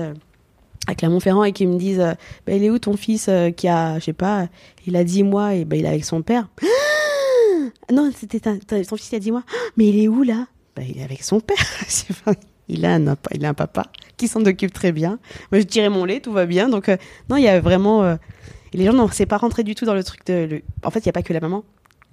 [0.88, 2.14] à Clermont-Ferrand et qu'ils me disent euh,
[2.48, 4.48] Bah, il est où ton fils euh, qui a, je sais pas,
[4.88, 6.48] il a 10 mois et bah, il est avec son père.
[7.92, 9.44] non, c'était ton fils il a 10 mois.
[9.78, 10.48] Mais il est où là?
[10.76, 11.58] Bah, Il est avec son père.
[12.72, 15.18] Il, a un, il a un papa qui s'en occupe très bien.
[15.52, 16.70] Moi je tirais mon lait, tout va bien.
[16.70, 18.04] Donc euh, non, il y a vraiment.
[18.04, 18.16] euh,
[18.74, 20.48] et les gens, non, c'est pas rentré du tout dans le truc de.
[20.48, 21.64] le- En fait, il n'y a pas que la maman.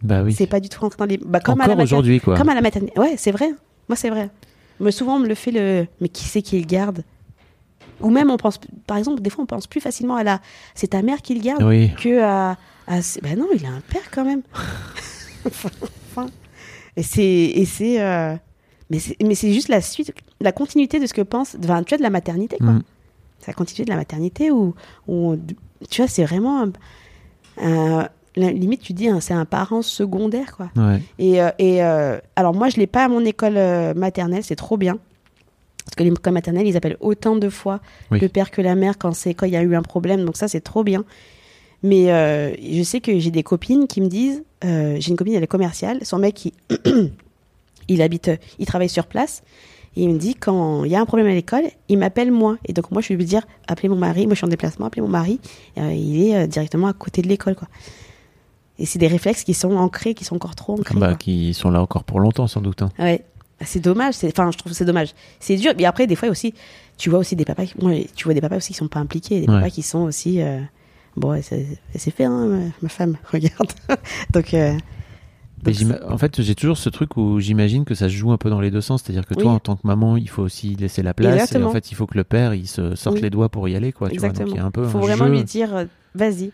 [0.03, 0.33] Bah oui.
[0.33, 1.19] C'est pas du tout rentré dans les.
[1.19, 2.39] Bah, comme à la Encore aujourd'hui, quoi.
[2.39, 2.99] comme à la maternité.
[2.99, 3.51] Ouais, c'est vrai.
[3.91, 4.31] Moi, c'est vrai.
[4.81, 5.87] Mais souvent, on me le fait le.
[6.01, 7.03] Mais qui c'est qui le garde?
[8.01, 8.59] Ou même, on pense.
[8.87, 10.41] Par exemple, des fois, on pense plus facilement à la.
[10.75, 11.91] C'est ta mère qui le garde Oui.
[11.95, 12.51] que à.
[12.87, 12.99] à...
[13.23, 14.43] Ben non, il a un père quand même.
[15.47, 16.27] enfin.
[16.97, 17.23] Et c'est.
[17.25, 18.01] Et c'est.
[18.01, 18.35] euh,
[18.91, 18.99] Mais
[19.35, 21.57] c'est juste la suite, la continuité de ce que pense.
[21.63, 22.73] Enfin, tu vois, de la maternité, quoi.
[22.73, 22.83] Mm.
[23.41, 24.75] C'est la continuité de la maternité où.
[25.09, 25.37] où
[25.91, 26.63] tu vois, c'est vraiment.
[26.65, 26.73] un-
[27.63, 30.69] un- la limite, tu dis, hein, c'est un parent secondaire, quoi.
[30.77, 31.01] Ouais.
[31.19, 34.57] Et, euh, et, euh, alors moi, je l'ai pas à mon école euh, maternelle, c'est
[34.57, 34.99] trop bien.
[35.87, 37.81] Parce que l'école maternelle, ils appellent autant de fois
[38.11, 38.21] Oui.
[38.21, 40.25] le père que la mère quand c'est quand il y a eu un problème.
[40.25, 41.05] Donc ça, c'est trop bien.
[41.83, 45.35] Mais euh, je sais que j'ai des copines qui me disent, euh, j'ai une copine,
[45.35, 46.53] elle est commerciale, son mec, il,
[47.89, 49.43] il habite, euh, il travaille sur place.
[49.99, 52.59] Et il me dit, quand il y a un problème à l'école, il m'appelle moi.
[52.67, 54.27] Et donc moi, je vais lui dire, appelez mon mari.
[54.27, 55.41] Moi, je suis en déplacement, appelez mon mari.
[55.79, 57.69] Euh, il est euh, directement à côté de l'école, quoi.
[58.79, 60.99] Et c'est des réflexes qui sont ancrés, qui sont encore trop ancrés.
[60.99, 62.83] Bah, qui sont là encore pour longtemps, sans doute.
[62.83, 62.91] hein.
[62.99, 63.25] Ouais.
[63.61, 64.15] Ah, C'est dommage.
[64.15, 65.15] c'est- Enfin, je trouve que c'est dommage.
[65.41, 65.73] C'est dur.
[65.77, 66.53] Mais après, des fois aussi,
[66.99, 67.67] tu vois aussi des papas.
[67.67, 69.59] qui- Moi, tu vois des papas aussi qui sont pas impliqués, des Ouais.
[69.61, 70.43] papas qui sont aussi.
[70.43, 70.61] euh,
[71.17, 73.17] Bon, ouais, c'est fait, hein, ma, ma femme.
[73.33, 73.73] Regarde.
[74.35, 74.53] donc.
[74.53, 74.75] euh,
[75.63, 75.75] donc,
[76.09, 78.61] en fait, j'ai toujours ce truc où j'imagine que ça se joue un peu dans
[78.61, 79.03] les deux sens.
[79.03, 81.51] C'est-à-dire que toi, en tant que maman, il faut aussi laisser la place.
[81.53, 83.23] Et en fait, il faut que le père, il se sorte Oui.
[83.23, 83.91] les doigts pour y aller.
[83.93, 84.29] Quoi, tu vois.
[84.29, 84.55] Donc, exactement.
[84.55, 85.33] il y a un peu faut un vraiment jeu.
[85.33, 85.85] lui dire, euh,
[86.15, 86.53] vas-y,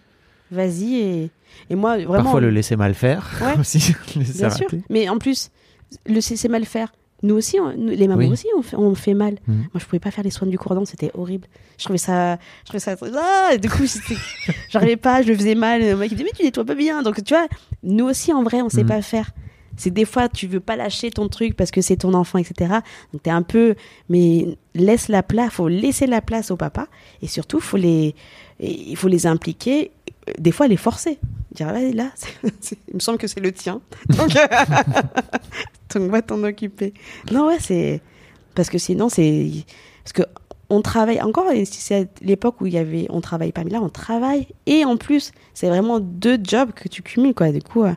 [0.53, 1.31] vas-y et
[1.69, 2.23] et moi vraiment.
[2.23, 3.29] Parfois, le laisser mal faire.
[3.43, 3.55] Ouais.
[3.61, 3.95] aussi.
[4.17, 4.69] Bien sûr.
[4.89, 5.51] Mais en plus,
[6.07, 6.93] le c'est mal faire.
[7.25, 8.29] Nous aussi, on- nous- les mamans Oui.
[8.31, 9.35] aussi, on fait, on fait mal.
[9.47, 9.57] Mhm.
[9.59, 11.47] Moi, je pouvais pas faire les soins du cordon, c'était horrible.
[11.79, 13.85] Je trouvais ça, je trouvais ça, ah, du coup,
[14.71, 15.83] j'arrivais pas, je le faisais mal.
[15.83, 17.03] Le mec il me dit mais tu nettoies pas bien.
[17.03, 17.47] Donc tu vois,
[17.85, 18.89] nous aussi en vrai, on sait Mhm.
[18.89, 19.31] pas faire.
[19.77, 22.73] C'est des fois tu veux pas lâcher ton truc parce que c'est ton enfant, etc.
[23.13, 23.75] Donc t'es un peu,
[24.09, 25.53] mais laisse la place.
[25.53, 26.89] Faut laisser la place au papa
[27.23, 28.15] et surtout faut les,
[28.61, 29.93] il faut les impliquer.
[30.39, 31.19] Des fois les forcer.
[31.53, 31.81] Dire là,
[32.45, 33.81] il me semble que c'est le tien.
[34.09, 34.31] Donc,
[35.99, 36.95] donc va t'en occuper.
[37.31, 38.01] Non ouais c'est
[38.55, 39.51] parce que sinon c'est
[40.05, 40.23] parce que
[40.71, 43.89] on travaille encore c'est l'époque où il y avait on travaille pas mais là on
[43.89, 44.47] travaille.
[44.67, 47.51] Et en plus c'est vraiment deux jobs que tu cumules quoi.
[47.53, 47.93] Du coup euh,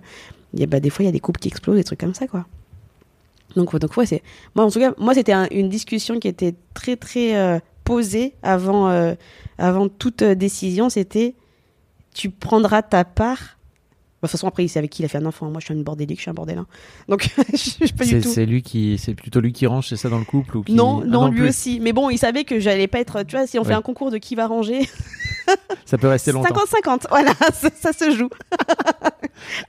[0.53, 2.27] y bah, des fois il y a des couples qui explosent des trucs comme ça
[2.27, 2.45] quoi.
[3.55, 4.21] Donc donc ouais c'est
[4.55, 8.33] moi en tout cas moi c'était un- une discussion qui était très très euh, posée
[8.43, 9.13] avant euh,
[9.57, 10.89] avant toute euh, décision.
[10.89, 11.35] C'était
[12.13, 13.54] tu prendras ta part
[14.22, 15.74] de toute façon après c'est avec qui il a fait un enfant moi je suis
[15.74, 16.68] une bordélique je suis un bordel hein.
[17.09, 19.89] donc je suis pas du C'est tout c'est lui qui, c'est plutôt lui qui range,
[19.89, 20.74] c'est ça dans le couple ou qui...
[20.74, 21.49] non, Ah non, lui plus.
[21.49, 21.80] aussi.
[21.80, 23.24] Mais bon, il savait que j'allais pas être.
[23.24, 24.88] Tu vois, si on fait un concours de qui va ranger,
[25.86, 26.55] Ça peut rester longtemps.
[26.55, 27.05] 50-50.
[27.09, 28.30] Voilà, ça, ça se joue.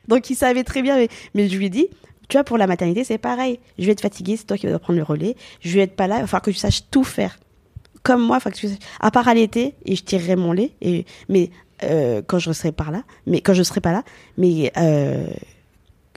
[0.09, 0.97] Donc il savait très bien.
[0.97, 1.87] Mais, mais je lui ai dit,
[2.29, 3.61] tu vois, pour la maternité, c'est pareil.
[3.79, 5.37] Je vais être fatiguée, c'est toi qui vas prendre le relais.
[5.61, 7.39] Je vais être pas là, il va falloir que tu saches tout faire.
[8.03, 8.79] Comme moi, il faut que tu saches.
[9.01, 10.73] À part allaiter, et je tirerai mon lait.
[10.81, 11.51] Et, mais
[11.83, 14.03] euh, quand je serai par là, mais quand je serai pas là,
[14.39, 14.73] mais.
[14.77, 15.27] Euh,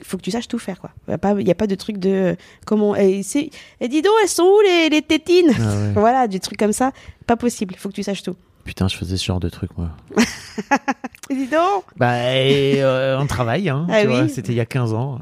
[0.02, 0.92] faut que tu saches tout faire quoi.
[1.08, 2.36] Il n'y a, pas- y a pas de truc de euh,
[2.66, 5.52] comment et, dis donc elles sont où les, les tétines?
[5.60, 5.92] Ah ouais.
[5.94, 6.94] Voilà, des trucs comme ça,
[7.28, 7.74] pas possible.
[7.76, 8.36] Il faut que tu saches tout.
[8.64, 9.90] Putain, je faisais ce genre de truc, moi.
[11.30, 13.88] Dis donc Bah, et, euh, on travaille, hein.
[13.90, 14.30] Ah oui.
[14.30, 15.20] C'était il y a 15 ans.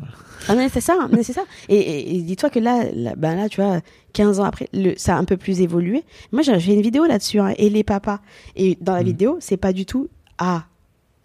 [0.47, 1.43] Ah mais c'est ça, mais c'est ça.
[1.69, 3.79] Et, et- et dis-toi que là, là, ben là, tu vois,
[4.13, 6.03] 15 ans après, le, ça a un peu plus évolué.
[6.31, 8.19] Moi, j'ai fait une vidéo là-dessus, hein, et les papas.
[8.55, 9.05] Et dans la Mm.
[9.05, 10.07] vidéo, c'est pas du tout
[10.38, 10.65] à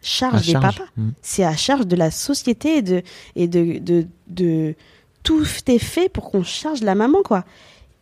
[0.01, 0.77] charge À des charge.
[0.79, 1.11] papas, Mm.
[1.23, 3.03] c'est à charge de la société et de
[3.37, 4.75] et de de, de
[5.23, 7.45] tout est fait pour qu'on charge la maman quoi.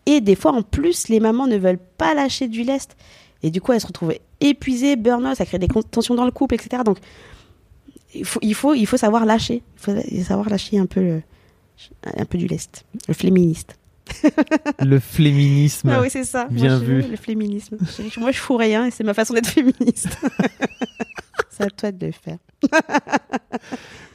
[0.06, 2.96] Et des fois, en plus, les mamans ne veulent pas lâcher du lest.
[3.42, 6.54] Et du coup, elles se retrouvent épuisées, burn-out, ça crée des tensions dans le couple,
[6.54, 6.82] etc.
[6.84, 6.98] Donc,
[8.14, 9.62] il faut, il faut, il faut savoir lâcher.
[9.76, 11.22] Il faut savoir lâcher un peu, le-
[12.16, 12.84] un peu du lest.
[13.08, 13.76] Le féministe.
[14.84, 15.88] Le féminisme.
[15.90, 16.46] Ah oui, c'est ça.
[16.50, 17.02] Bien Moi, je- vu.
[17.10, 17.76] Le féminisme.
[18.18, 20.08] Moi, je fous rien et c'est ma façon d'être féministe.
[21.50, 22.38] c'est à toi de le faire.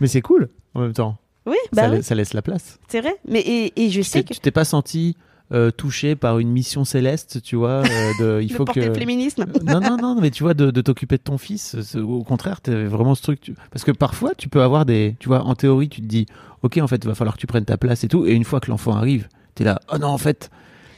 [0.01, 1.17] Mais c'est cool, en même temps.
[1.45, 2.79] Oui, ça, bah la- oui, ça laisse la place.
[2.87, 3.15] c'est vrai.
[3.27, 5.15] Mais et, et je Tu sais que tu t'es pas senti
[5.53, 8.79] euh, touché par une mission céleste, tu vois euh, de, Il de faut que...
[8.79, 9.45] le féminisme.
[9.63, 12.61] non, non, non, mais tu vois, de, de t'occuper de ton fils, c'est- au contraire,
[12.61, 13.41] t'es vraiment ce truc.
[13.41, 15.15] tu- Parce que parfois, tu peux avoir des.
[15.19, 16.25] Tu vois, en théorie, tu te dis,
[16.63, 18.25] ok, en fait, il va falloir que tu prennes ta place et tout.
[18.25, 20.49] Et une fois que l'enfant arrive, t'es là, oh non, en fait,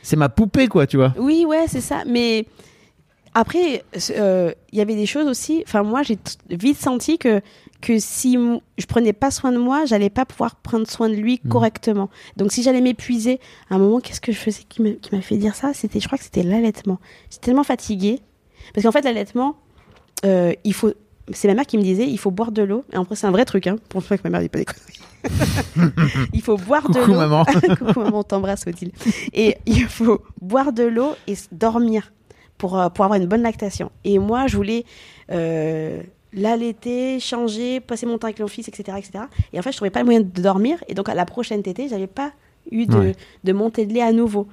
[0.03, 1.13] c'est ma poupée, quoi, tu vois.
[1.17, 2.03] Oui, ouais, c'est ça.
[2.05, 2.45] Mais
[3.33, 5.63] après, euh, il y avait des choses aussi.
[5.67, 6.17] Enfin, moi, j'ai
[6.49, 7.41] vite senti que
[7.79, 8.35] que si
[8.79, 11.51] je prenais pas soin de moi, j'allais pas pouvoir prendre soin de lui Mhm.
[11.51, 12.09] correctement.
[12.35, 13.39] Donc, si j'allais m'épuiser,
[13.69, 15.73] à un moment, qu'est-ce que je faisais qui m'a fait dire ça?
[15.75, 16.99] C'était, je crois que c'était l'allaitement.
[17.29, 18.19] J'étais tellement fatiguée
[18.73, 19.57] parce qu'en fait, l'allaitement,
[20.25, 20.91] euh, il faut.
[21.33, 22.83] C'est ma mère qui me disait, il faut boire de l'eau.
[22.91, 23.75] Et après, c'est un vrai truc, hein.
[23.89, 24.99] Pour pas que ma mère dit pas des conneries.
[26.33, 27.17] il faut boire de Coucou l'eau.
[27.17, 27.45] maman.
[27.79, 28.91] Coucou maman, t'embrasse Odile.
[29.33, 32.11] Et il faut boire de l'eau et dormir
[32.57, 33.91] pour, euh, pour avoir une bonne lactation.
[34.03, 34.85] Et moi, je voulais
[35.31, 36.01] euh,
[36.33, 39.25] l'allaiter, changer, passer mon temps avec mon fils, etc., etc.
[39.53, 40.83] Et en fait, je trouvais pas le moyen de dormir.
[40.87, 42.31] Et donc, à la prochaine tétée, j'avais pas
[42.71, 43.15] eu de, Ouais.
[43.43, 44.47] de montée de lait à nouveau.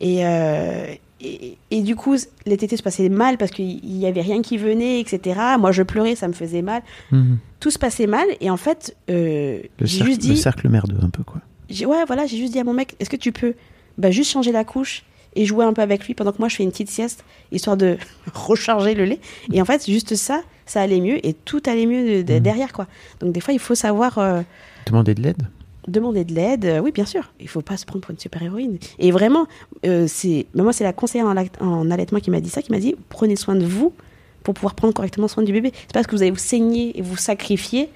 [0.00, 2.16] Et, euh, et, et du coup,
[2.46, 5.38] les tétés se passaient mal parce qu'il y avait rien qui venait, etc.
[5.58, 6.82] Moi, je pleurais, ça me faisait mal.
[7.10, 7.38] Mhm.
[7.60, 8.26] Tout se passait mal.
[8.40, 11.40] Et en fait, euh, Le, j'ai juste le dit, cercle merdeux, un peu, quoi.
[11.70, 13.54] ouais, voilà, j'ai juste dit à mon mec, est-ce que tu peux
[13.98, 15.04] bah, juste changer la couche
[15.34, 17.76] et jouer un peu avec lui pendant que moi je fais une petite sieste, histoire
[17.76, 17.96] de
[18.34, 19.20] recharger le lait.
[19.52, 22.40] Et en fait, juste ça, ça allait mieux et tout allait mieux de- de- Mhm.
[22.40, 22.86] derrière, quoi.
[23.20, 24.42] Donc des fois, il faut savoir euh,
[24.86, 25.42] Demander de l'aide
[25.88, 26.64] demander de l'aide.
[26.64, 28.78] Euh, oui, bien sûr, il faut pas se prendre pour une super-héroïne.
[28.98, 29.46] Et vraiment,
[29.86, 31.26] euh, c'est bah, moi, c'est la conseillère
[31.60, 33.92] en, allaitement qui m'a dit ça, qui m'a dit, prenez soin de vous
[34.42, 35.70] pour pouvoir prendre correctement soin du bébé.
[35.74, 37.88] C'est pas parce que vous allez vous saigner et vous sacrifier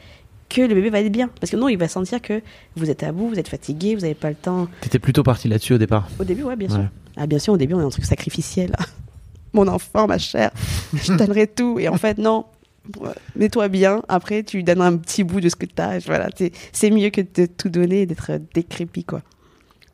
[0.48, 1.28] que le bébé va être bien.
[1.40, 2.40] Parce que non, il va sentir que
[2.76, 4.68] vous êtes à bout, vous êtes fatigué, vous n'avez pas le temps.
[4.80, 6.08] T'étais plutôt parti là-dessus au départ.
[6.20, 6.74] Au début, ouais, bien Ouais.
[6.74, 6.84] sûr.
[7.16, 8.72] Ah, bien sûr, au début, on est un truc sacrificiel.
[9.52, 10.50] Mon enfant, ma chère,
[10.94, 11.78] je donnerai tout.
[11.78, 12.44] Et en fait, non.
[13.36, 14.02] Mets-toi bien.
[14.08, 15.98] Après, tu donnes un petit bout de ce que tu as.
[16.06, 19.22] Voilà, c'est- c'est mieux que de tout donner et d'être décrépit, quoi.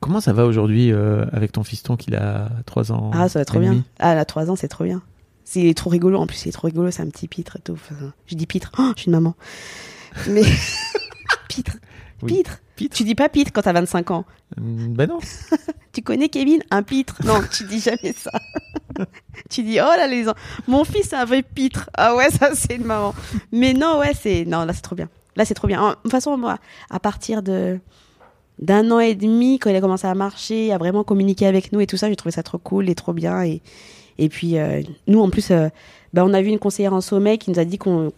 [0.01, 3.45] Comment ça va aujourd'hui euh, avec ton fiston qu'il a 3 ans Ah, ça va
[3.45, 3.85] trop bien.
[4.01, 5.01] Ah, elle a 3 ans, c'est trop bien.
[5.55, 6.19] Il est trop rigolo.
[6.19, 6.91] En plus, il est trop rigolo.
[6.91, 7.75] C'est un petit pitre et tout.
[7.75, 7.95] Enfin,
[8.27, 8.73] je dis pitre.
[8.79, 9.35] Oh, je suis une maman.
[10.29, 10.43] Mais.
[11.49, 11.77] pitre.
[12.23, 12.35] Oui.
[12.39, 12.59] Pitre.
[12.83, 14.25] Pitre Tu dis pas pitre quand t'as 25 ans.
[14.57, 15.19] Mm, Ben non.
[15.93, 18.31] Tu connais Kevin Un pitre Non, tu dis jamais ça.
[19.51, 20.33] tu dis, oh là, les gens.
[20.67, 21.91] Mon fils, c'est un vrai pitre.
[21.95, 23.15] Ah ouais, ça, c'est une maman.
[23.53, 24.45] Mais non, ouais, c'est.
[24.47, 25.09] Non, là, c'est trop bien.
[25.37, 25.81] Là, c'est trop bien.
[25.83, 26.57] En- De toute façon, moi,
[26.91, 27.79] à partir de
[28.59, 31.81] d'un an et demi, quand il a commencé à marcher, à vraiment communiquer avec nous
[31.81, 33.43] et tout ça, j'ai trouvé ça trop cool et trop bien.
[33.43, 33.61] Et,
[34.19, 35.69] et puis, euh, nous, en plus, euh,
[36.13, 38.13] bah, on a vu une conseillère en sommeil qui nous a dit qu'on,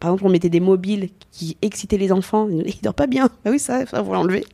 [0.00, 2.48] par exemple, on mettait des mobiles qui excitaient les enfants.
[2.64, 3.28] Il dort pas bien.
[3.44, 4.44] Ah oui, ça, ça, faut l'enlever.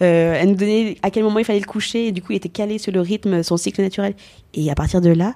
[0.00, 2.06] Euh, elle nous donnait à quel moment il fallait le coucher.
[2.06, 4.14] Et du coup, il était calé sur le rythme, son cycle naturel.
[4.54, 5.34] Et à partir de là,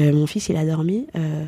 [0.00, 1.44] euh, mon fils, il a dormi euh,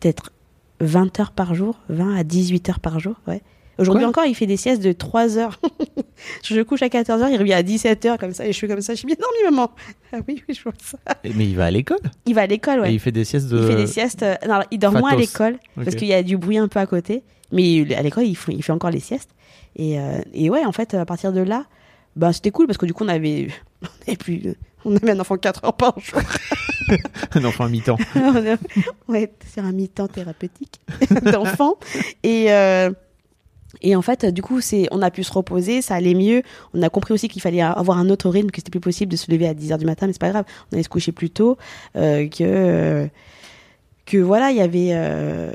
[0.00, 0.32] peut-être
[0.80, 3.14] 20 heures par jour, 20 à 18 heures par jour.
[3.28, 3.42] Ouais.
[3.78, 5.60] Aujourd'hui encore, il fait des siestes de 3 heures.
[6.42, 8.66] je couche à 14 heures, il revient à 17 heures comme ça, et je suis
[8.68, 8.94] comme ça.
[8.94, 9.70] Je suis bien dormi, maman.
[10.12, 10.98] Ah oui, oui, je vois ça.
[11.24, 12.90] Et- Mais il va à l'école Il va à l'école, ouais.
[12.90, 13.58] et il fait des siestes de.
[13.60, 14.22] Il fait des siestes.
[14.22, 16.80] euh, non, il dort moins à l'école parce qu'il y a du bruit un peu
[16.80, 17.22] à côté.
[17.52, 19.30] Mais à l'école, il, fait- il fait encore les siestes.
[19.76, 21.64] Et, euh, et ouais, en fait, à partir de là,
[22.16, 23.48] bah, c'était cool parce que du coup, on avait,
[23.82, 24.54] on avait, plus,
[24.84, 26.20] on avait un enfant 4 heures par jour.
[27.34, 27.96] un enfant à mi-temps.
[28.16, 30.80] on ouais, sur un mi-temps thérapeutique
[31.22, 31.76] d'enfant.
[32.22, 32.90] Et, euh,
[33.82, 36.42] et en fait, du coup, c'est, on a pu se reposer, ça allait mieux.
[36.74, 39.16] On a compris aussi qu'il fallait avoir un autre rythme, que c'était plus possible de
[39.16, 40.44] se lever à 10h du matin, mais c'est pas grave.
[40.70, 41.56] On allait se coucher plus tôt.
[41.96, 43.08] euh, que,
[44.06, 44.88] que voilà, il y avait.
[44.92, 45.52] euh,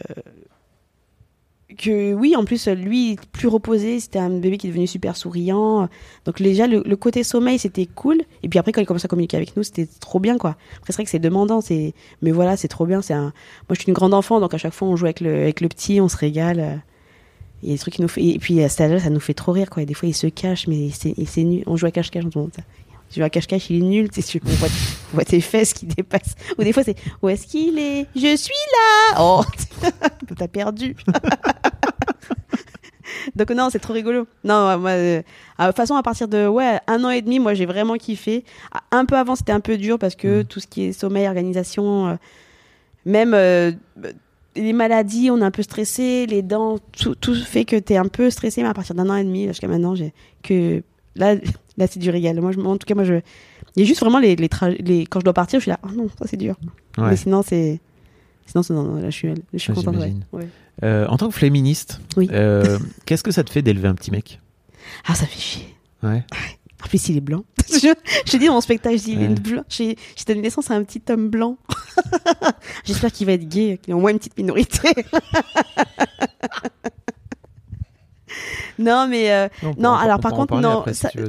[1.78, 5.90] que oui, en plus, lui, plus reposé, c'était un bébé qui est devenu super souriant.
[6.26, 8.22] Donc, déjà, le, le côté sommeil, c'était cool.
[8.44, 10.52] Et puis après, quand il commence à communiquer avec nous, c'était trop bien, quoi.
[10.78, 11.94] Après, c'est vrai que c'est demandant, c'est...
[12.22, 13.02] mais voilà, c'est trop bien.
[13.02, 13.24] C'est un...
[13.24, 13.34] Moi,
[13.72, 15.68] je suis une grande enfant, donc à chaque fois, on joue avec le, avec le
[15.68, 16.84] petit, on se régale.
[17.64, 17.66] Euh.
[17.66, 18.24] Il y a des trucs qui nous fait...
[18.24, 19.84] Et puis, à cet âge-là, ça nous fait trop rire, quoi.
[19.84, 21.64] Et des fois, il se cache, mais c'est, nul.
[21.66, 22.62] On joue à cache-cache, on se demande ça.
[23.10, 24.68] Tu joues à cache-cache, il est nul, tu sais, on voit,
[25.12, 26.36] on voit tes fesses qui dépassent.
[26.58, 28.08] Ou des fois, c'est où est-ce qu'il est?
[28.16, 28.54] Je suis
[29.12, 29.42] là Oh
[30.38, 30.96] T'as perdu
[33.36, 34.28] Donc non, c'est trop rigolo.
[34.44, 35.22] Non, moi, euh,
[35.60, 38.44] de toute façon, à partir de ouais, un an et demi, moi, j'ai vraiment kiffé.
[38.92, 40.46] Un peu avant, c'était un peu dur parce que Mhm.
[40.46, 42.16] tout ce qui est sommeil, organisation, euh,
[43.06, 43.72] même euh,
[44.56, 48.08] les maladies, on est un peu stressé, les dents, tout, tout fait que t'es un
[48.08, 48.62] peu stressé.
[48.64, 50.84] Mais à partir d'un an et demi, jusqu'à maintenant, j'ai que
[51.16, 51.36] là,
[51.78, 52.40] là, c'est du régal.
[52.42, 53.16] Moi, je, en tout cas, moi, je,
[53.76, 54.50] il y a juste vraiment les, les,
[54.80, 56.56] les quand je dois partir, je suis là, oh non, ça c'est dur.
[56.98, 57.10] Ouais.
[57.12, 57.80] Mais sinon, c'est
[58.46, 59.96] Sinon, c'est- non, non, là, je suis, je suis contente.
[59.96, 60.02] Ouais.
[60.02, 60.26] j'imagine.
[60.34, 60.48] Ouais.
[60.84, 62.28] Euh, en tant que féministe, Oui.
[62.32, 64.42] euh, qu'est-ce que ça te fait d'élever un petit mec?
[65.08, 65.66] Ah, ça fait chier.
[66.04, 66.24] Ouais.
[66.84, 67.44] En plus, il est blanc.
[67.70, 69.64] je, dis dans mon spectacle, je dis, il est blanc.
[69.70, 69.96] J'ai
[70.28, 71.58] donné naissance à un petit homme blanc.
[72.84, 74.90] J'espère qu'il va être gay, qu'il est au moins une petite minorité.
[78.80, 81.28] non, mais euh, on Non, alors, par contre, non, après, si de-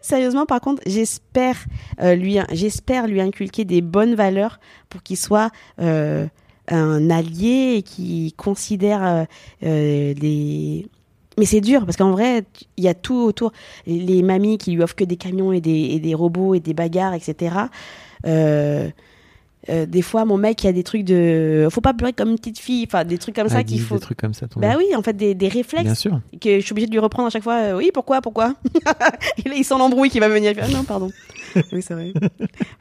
[0.00, 1.56] sérieusement, par contre, j'espère
[2.00, 4.58] euh, lui, j'espère lui inculquer des bonnes valeurs
[4.88, 6.26] pour qu'il soit euh,
[6.68, 9.26] un allié et qui considère
[9.60, 10.86] les.
[11.38, 12.44] Mais c'est dur parce qu'en vrai,
[12.76, 13.52] il y a tout autour.
[13.86, 16.74] Les mamies qui lui offrent que des camions et des, et des robots et des
[16.74, 17.54] bagarres, etc.
[18.26, 18.88] Euh,
[19.70, 21.68] euh, des fois, mon mec, il y a des trucs de.
[21.70, 22.84] Faut pas pleurer comme une petite fille.
[22.86, 23.94] Enfin, des trucs comme ça Ah, qu'il dis faut.
[23.96, 26.20] Des trucs comme ça, ton Bah oui, en fait, des, des Bien réflexes sûr.
[26.40, 27.54] que je suis obligée de lui reprendre à chaque fois.
[27.54, 28.54] euh, oui, pourquoi, pourquoi?
[29.44, 30.54] Et là, il sent l'embrouille qui va venir.
[30.60, 31.10] Ah non, pardon.
[31.72, 32.12] oui, c'est vrai.
[32.14, 32.28] Faut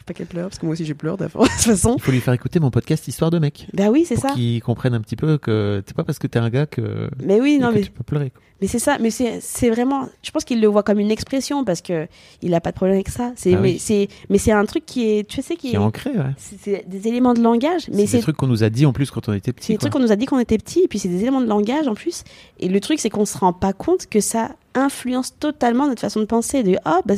[0.06, 1.96] pas qu'elle pleure, parce que moi aussi, je pleure de toute façon.
[1.98, 3.68] Il faut lui faire écouter mon podcast Histoire de mec.
[3.74, 4.30] Bah oui, c'est ça.
[4.32, 7.40] qu'il comprenne un petit peu que c'est pas parce que t'es un gars que, Mais
[7.42, 8.30] oui, non, que mais tu peux pleurer.
[8.32, 8.42] quoi.
[8.60, 10.10] Mais c'est ça, mais c'est c'est vraiment.
[10.24, 12.08] Je pense qu'il le voit comme une expression parce que
[12.42, 13.32] il a pas de problème avec ça.
[13.36, 13.80] C'est Ah mais oui.
[13.80, 16.34] c'est mais c'est un truc qui est, tu sais, qui Qui est ancré, ouais.
[16.38, 18.88] c'est c'est des éléments de langage, mais C'est c'est des trucs qu'on nous a dit
[18.88, 19.72] en plus quand on était c'est petit.
[19.74, 21.42] des trucs qu'on nous a dit quand on était petit, et puis c'est des éléments
[21.42, 22.24] de langage en plus.
[22.60, 26.20] Et le truc, c'est qu'on se rend pas compte que ça influence totalement notre façon
[26.20, 26.64] de penser.
[26.64, 27.14] De ah bah,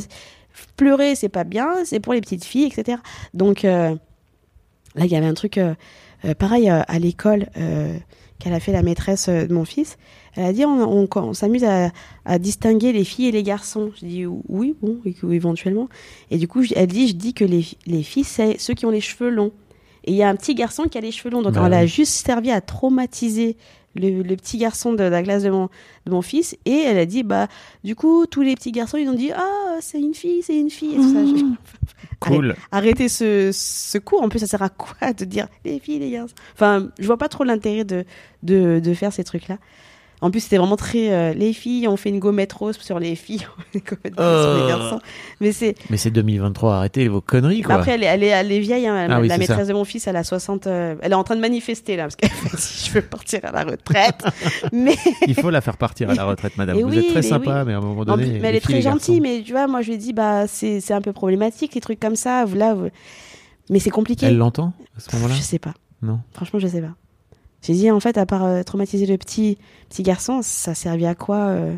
[0.76, 2.98] pleurer, c'est pas bien, c'est pour les petites filles, etc.
[3.34, 3.94] Donc euh,
[4.94, 5.74] là, il y avait un truc euh,
[6.24, 7.46] euh, pareil à l'école
[8.38, 9.98] qu'elle a fait la maîtresse de mon fils.
[10.34, 11.90] Elle a dit on, on- on s'amuse à,
[12.24, 13.90] à distinguer les filles et les garçons.
[14.00, 14.98] Je dis oui, bon,
[15.30, 15.88] éventuellement.
[16.30, 18.90] Et du coup, elle dit je dis que les, les filles, c'est ceux qui ont
[18.90, 19.52] les cheveux longs.
[20.04, 21.42] Et il y a un petit garçon qui a les cheveux longs.
[21.42, 21.88] Donc Bah elle a oui.
[21.88, 23.56] juste servi à traumatiser
[23.94, 25.68] le, le petit garçon de la classe de mon,
[26.06, 26.56] de mon fils.
[26.64, 27.48] Et elle a dit bah,
[27.84, 30.70] du coup, tous les petits garçons, ils ont dit ah, c'est une fille, c'est une
[30.70, 30.92] fille.
[30.94, 31.24] Et tout ça.
[31.26, 31.44] Je-
[32.20, 32.54] Cool.
[32.70, 34.22] Arrêtez ce, ce cours.
[34.22, 36.34] En plus, ça sert à quoi de dire les filles, les garçons?
[36.52, 38.04] Enfin, je vois pas trop l'intérêt de,
[38.42, 39.56] de, de faire ces trucs-là.
[40.22, 41.10] En plus, c'était vraiment très.
[41.12, 44.54] euh, les filles, on fait une gommette rose sur les filles, une gommette rose sur
[44.54, 44.68] les Euh.
[44.68, 45.00] garçons.
[45.40, 45.74] Mais c'est.
[45.88, 47.76] Mais c'est 2023, arrêtez vos conneries, quoi.
[47.76, 48.86] après, elle est, elle est, elle est vieille.
[48.86, 49.64] hein, Ah oui, la maîtresse ça.
[49.64, 50.66] de mon fils, elle a 60.
[50.66, 53.40] euh, elle est en train de manifester, là, parce qu'elle fait si je veux partir
[53.44, 54.22] à la retraite.
[54.72, 54.94] mais.
[55.26, 56.78] Il faut la faire partir à la retraite, madame.
[56.78, 57.64] Et Vous oui, êtes très sympa, oui.
[57.68, 58.24] mais à un moment En donné.
[58.24, 60.46] plus, mais elle est très gentille, mais tu vois, moi, je lui ai dit, bah,
[60.46, 62.44] c'est c'est un peu problématique, les trucs comme ça.
[62.44, 62.88] vous- Là, vous-
[63.70, 64.26] mais c'est compliqué.
[64.26, 65.34] Elle l'entend à ce moment-là?
[65.34, 65.72] Je sais pas.
[66.02, 66.20] Non?
[66.34, 66.92] Franchement, je sais pas.
[67.62, 69.58] J'ai dit, en fait, à part euh, traumatiser le petit,
[69.88, 71.74] petit garçon, ça servait à quoi euh?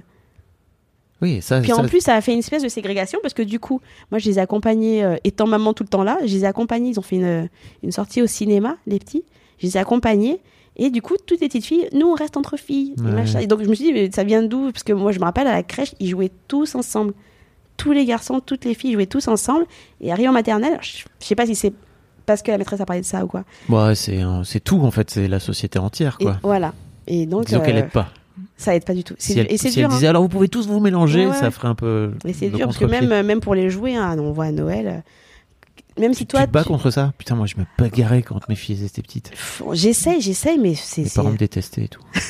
[1.20, 1.60] Oui, ça.
[1.60, 3.80] Puis ça- en plus, ça a fait une espèce de ségrégation parce que du coup,
[4.10, 6.46] moi, je les ai accompagnés, euh, étant maman tout le temps là, je les ai
[6.46, 7.48] accompagnés, ils ont fait une,
[7.82, 9.24] une sortie au cinéma, les petits.
[9.58, 10.40] Je les ai accompagnés.
[10.76, 12.94] Et du coup, toutes les petites filles, nous, on reste entre filles.
[12.98, 13.12] et Ouais.
[13.12, 13.38] machin.
[13.40, 14.72] Et donc, je me suis dit, mais ça vient d'où?
[14.72, 17.12] Parce que moi, je me rappelle, à la crèche, ils jouaient tous ensemble.
[17.76, 19.66] Tous les garçons, toutes les filles jouaient tous ensemble.
[20.00, 21.72] Et arrivé en maternelle, je, je sais pas si c'est
[22.26, 23.44] parce que la maîtresse a parlé de ça ou quoi.
[23.68, 25.10] Ouais, c'est un- c'est tout, en fait.
[25.10, 26.38] C'est la société entière, Et quoi.
[26.42, 26.72] voilà.
[27.06, 28.08] Et donc, Disons qu'elle euh, aide pas.
[28.56, 29.14] ça aide pas du tout.
[29.18, 29.90] Si elle, et c'est si elle dur.
[29.92, 29.94] hein.
[29.96, 32.12] disait alors vous pouvez tous vous mélanger, Ouais, ça ferait un peu.
[32.24, 34.86] Et c'est dur parce que même, même pour les jouets, hein, on voit à Noël,
[34.86, 36.46] euh, même si Tu toi.
[36.46, 37.12] te bats tu- contre ça?
[37.18, 39.30] Putain, moi je me bagarrais quand mes filles étaient petites.
[39.72, 41.02] J'essaye, j'essaye, mais c'est.
[41.02, 42.02] Mes parents me détestaient et tout.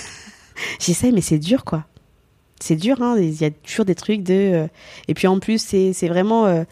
[0.81, 1.85] J'essaye, mais c'est dur, quoi.
[2.61, 3.17] C'est dur, hein.
[3.19, 4.35] Il y a toujours des trucs de.
[4.35, 4.67] euh,
[5.09, 6.47] Et puis en plus, c'est vraiment.
[6.47, 6.65] Euh,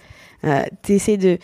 [0.44, 1.38] euh, T'essaies de.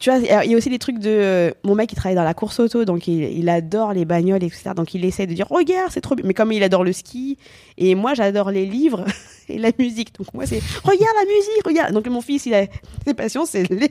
[0.00, 1.08] Tu vois, il y a aussi des trucs de.
[1.10, 4.70] euh, Mon mec, il travaille dans la course auto, donc il, adore les bagnoles, etc.
[4.76, 6.26] Donc il essaie de dire Regarde, c'est trop bien.
[6.26, 7.38] Mais comme il adore le ski,
[7.78, 9.04] et moi, j'adore les livres
[9.48, 10.14] et la musique.
[10.18, 11.92] Donc moi, c'est Regarde la musique, regarde.
[11.94, 12.66] Donc mon fils, il a
[13.06, 13.90] ses passions, c'est les...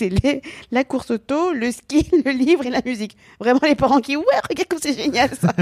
[0.00, 0.42] les...
[0.72, 3.16] la course auto, le ski, le livre et la musique.
[3.38, 5.54] Vraiment, les parents qui Ouais, regarde comme c'est génial ça.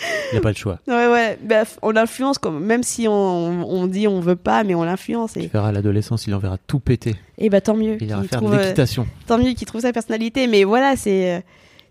[0.00, 0.80] Il n'y a pas le choix.
[0.88, 3.12] Ouais, ouais, bref, on l'influence, comme, même si on,
[3.70, 5.34] on dit on veut pas, mais on l'influence.
[5.34, 7.14] Tu Et, verras à l'adolescence, il en verra tout péter.
[7.38, 7.96] et bah tant mieux.
[8.00, 10.96] Il ira qu'il faire de trouve, euh, tant mieux qu'il trouve sa personnalité, mais voilà,
[10.96, 11.34] c'est.
[11.36, 11.40] euh,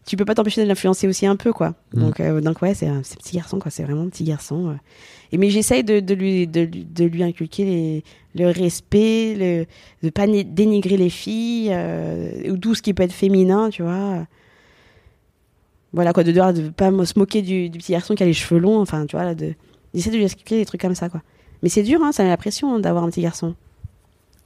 [0.06, 1.76] Tu peux pas t'empêcher de l'influencer aussi un peu, quoi.
[1.94, 2.00] Mm.
[2.02, 3.72] Donc, euh, donc ouais, c'est un petit garçon, quoi.
[3.72, 4.76] C'est vraiment un petit garçon.
[5.32, 8.04] Et mais j'essaye de, de, lui, de, lui- de lui inculquer les,
[8.36, 9.66] le respect, le,
[10.06, 11.74] de pas dénigrer les filles,
[12.50, 14.28] ou tout ce qui peut être féminin, tu vois.
[15.94, 18.34] Voilà, quoi, de devoir de pas se moquer du, du petit garçon qui a les
[18.34, 19.54] cheveux longs, enfin, tu vois, là, de.
[19.94, 21.22] De lui expliquer des trucs comme ça, quoi.
[21.62, 23.54] Mais c'est dur, hein, ça met la pression hein, d'avoir un petit garçon.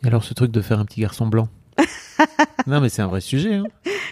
[0.03, 1.47] Et alors ce truc de faire un petit garçon blanc?
[2.67, 3.53] Non mais c'est un vrai sujet.
[3.55, 3.63] Hein.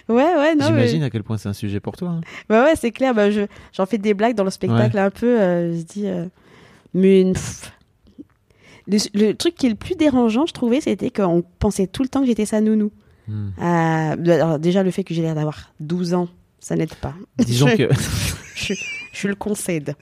[0.08, 0.60] Ouais, ouais, non.
[0.70, 2.08] mais- J'imagine à quel point c'est un sujet pour toi.
[2.08, 2.20] hein.
[2.48, 3.12] Bah ouais, c'est clair.
[3.14, 3.42] Bah je,
[3.74, 5.38] j'en fais des blagues dans le spectacle un peu.
[5.40, 6.24] euh, je dis, euh,
[6.94, 7.34] mais une-
[8.86, 12.08] le, le truc qui est le plus dérangeant, je trouvais, c'était qu'on pensait tout le
[12.08, 12.90] temps que j'étais sa nounou.
[13.28, 13.48] Hmm.
[13.60, 13.62] Euh,
[14.32, 16.28] alors déjà le fait que j'ai l'air d'avoir 12 ans,
[16.60, 17.14] ça n'aide pas.
[17.38, 17.88] Disons je, que
[18.56, 18.74] je,
[19.12, 19.94] je le concède.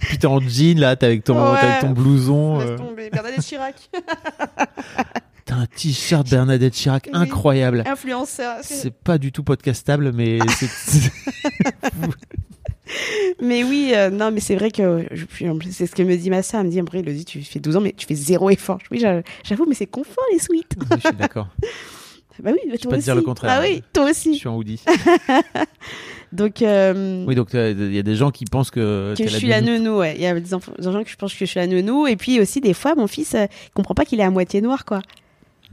[0.00, 1.58] puis t'es en jean là, t'es avec ton, Ouais.
[1.58, 3.74] avec ton blouson, Laisse euh, tomber, Bernadette Chirac,
[5.44, 7.18] t'as un t-shirt Bernadette Chirac Oui.
[7.18, 7.82] incroyable.
[7.86, 8.56] influenceur.
[8.62, 11.12] C'est pas du tout podcastable, mais c'est-
[13.42, 15.06] Mais oui, euh, non, mais c'est vrai que
[15.72, 16.60] c'est ce que me dit ma soeur.
[16.60, 18.78] Elle me dit, Embré, dit, tu fais 12 ans, mais tu fais zéro effort.
[18.92, 20.38] Oui, j'a- j'avoue, mais c'est confort les.
[20.50, 20.62] Oui,
[20.94, 21.48] je suis d'accord.
[22.42, 23.04] Bah oui, bah, peux te aussi.
[23.04, 23.58] dire le contraire.
[23.58, 24.34] Ah oui, toi Je aussi.
[24.36, 24.80] suis en hoodie.
[26.32, 29.36] Donc, euh, Oui, donc euh, il y a des gens qui pensent que, que je
[29.36, 29.98] suis la nounou.
[29.98, 30.14] ouais.
[30.16, 32.06] Il y a des, enfants- des gens que je pense que je suis la nounou.
[32.06, 34.60] Et puis aussi, des fois, mon fils euh, il comprend pas qu'il est à moitié
[34.60, 35.00] noir, quoi.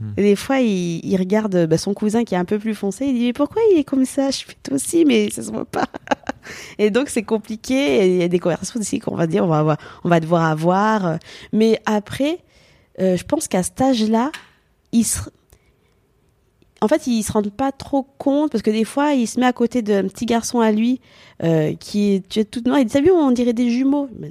[0.00, 0.12] Hmm.
[0.16, 3.06] Et des fois, il, il regarde bah, son cousin qui est un peu plus foncé.
[3.06, 4.30] Il dit, mais pourquoi il est comme ça?
[4.30, 5.86] Je fais toi aussi, mais ça se voit pas.
[6.78, 8.06] et donc, c'est compliqué.
[8.06, 10.44] Il y a des conversations ici qu'on va dire, on va, avoir, on va devoir
[10.44, 11.18] avoir.
[11.52, 12.38] Mais après,
[13.00, 14.30] euh, je pense qu'à cet âge-là,
[14.92, 15.18] il se...
[16.84, 19.46] en fait, ils se rendent pas trop compte parce que des fois, il se met
[19.46, 21.00] à côté d'un petit garçon à lui
[21.42, 22.78] euh, qui est, tu es toute noire.
[22.80, 24.08] Il dit, t'as vu, on dirait des jumeaux.
[24.18, 24.30] Mais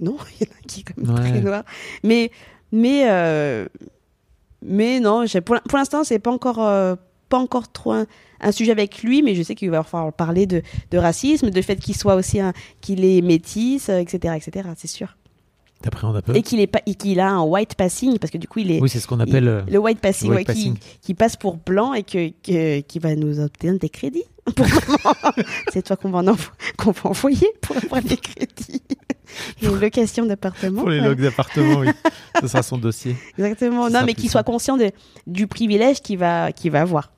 [0.00, 1.30] non, il y en a qui est Ouais.
[1.30, 1.64] très noir.
[2.04, 2.30] Mais,
[2.72, 3.66] mais, euh,
[4.62, 6.96] mais non, pour, l'in- pour l'instant, c'est pas encore, euh,
[7.28, 8.06] pas encore trop un,
[8.40, 11.62] un sujet avec lui, mais je sais qu'il va falloir parler de, de racisme, de
[11.62, 14.68] fait qu'il soit aussi un, qu'il est métis, etc., etc.
[14.76, 15.16] C'est sûr.
[16.34, 18.70] Et qu'il est pas, et qu'il a un white passing parce que du coup, il
[18.72, 19.44] est, Oui, c'est ce qu'on appelle.
[19.44, 20.78] il- euh, le white passing, le white ouais, qui- passing.
[21.02, 24.24] Qui, passe pour blanc et que, que- qui va nous obtenir des crédits.
[25.72, 28.82] C'est toi qu'on va, en envo- qu'on va envoyer pour avoir des crédits.
[29.62, 30.80] Une location d'appartement.
[30.82, 31.06] Pour les ouais.
[31.06, 31.88] logs d'appartement, oui.
[32.40, 33.14] Ce sera son dossier.
[33.36, 33.88] Exactement.
[33.88, 34.90] Ce Non, mais qu'il soit conscient de,
[35.26, 37.12] du privilège qu'il va, qu'il va avoir.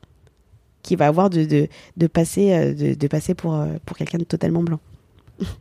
[0.83, 4.19] Qu'il va avoir de, de, de passer, euh, de, de passer pour, euh, pour quelqu'un
[4.19, 4.81] de totalement blanc.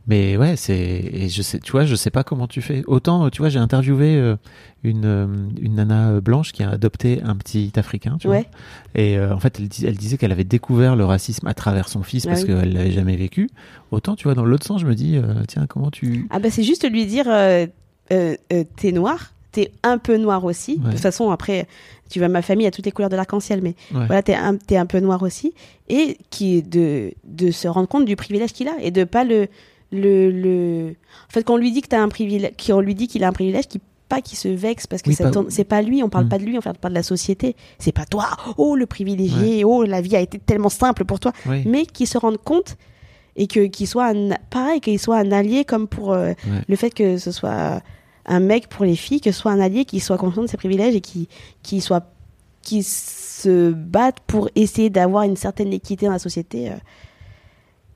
[0.06, 2.82] Mais ouais, c'est et je sais, tu vois, je sais pas comment tu fais.
[2.86, 4.36] Autant, tu vois, j'ai interviewé euh,
[4.84, 5.26] une euh,
[5.60, 8.42] une nana blanche qui a adopté un petit africain, tu Ouais.
[8.94, 9.02] vois.
[9.02, 11.88] Et euh, en fait, elle, dis- elle disait qu'elle avait découvert le racisme à travers
[11.88, 12.48] son fils Ah parce oui.
[12.48, 13.48] qu'elle l'avait jamais vécu.
[13.90, 16.50] Autant, tu vois, dans l'autre sens, je me dis, euh, tiens, comment tu Ah bah
[16.50, 17.66] c'est juste lui dire euh,
[18.10, 20.72] t'es noir, t'es un peu noir aussi.
[20.78, 20.86] Ouais.
[20.86, 21.66] De toute façon après
[22.08, 24.04] tu vois ma famille a toutes les couleurs de l'arc-en-ciel mais Ouais.
[24.06, 25.54] voilà t'es un, t'es un peu noir aussi
[25.88, 29.46] et qui de de se rendre compte du privilège qu'il a et de pas le
[29.92, 30.90] le le
[31.28, 33.28] en fait quand on lui dit que t'as un privilège qu'on lui dit qu'il a
[33.28, 36.08] un privilège qui pas qu'il se vexe parce que Oui, pas- c'est pas lui on
[36.08, 36.28] parle Mm.
[36.28, 38.26] pas de lui on parle pas de la société c'est pas toi
[38.58, 41.62] oh le privilégié oh la vie a été tellement simple pour toi Oui.
[41.66, 42.76] mais qui se rendent compte
[43.36, 46.62] et que qu'il soit un, pareil qu'il soit un allié comme pour euh, Ouais.
[46.68, 47.82] le fait que ce soit
[48.26, 50.56] un mec pour les filles que ce soit un allié qui soit conscient de ses
[50.56, 51.28] privilèges et qui
[51.62, 52.04] qui soit
[52.62, 56.74] qui se batte pour essayer d'avoir une certaine équité dans la société euh,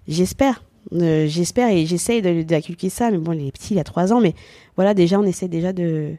[0.09, 0.63] j'espère
[0.93, 4.21] Euh, j'espère et j'essaye d'inculquer ça mais bon il est petit il a trois ans
[4.21, 4.35] mais
[4.77, 6.11] voilà déjà on essaie déjà de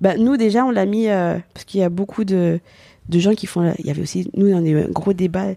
[0.00, 2.58] bah, nous déjà on l'a mis euh, parce qu'il y a beaucoup de
[3.10, 5.48] de gens qui font il y avait aussi nous on a eu un gros débat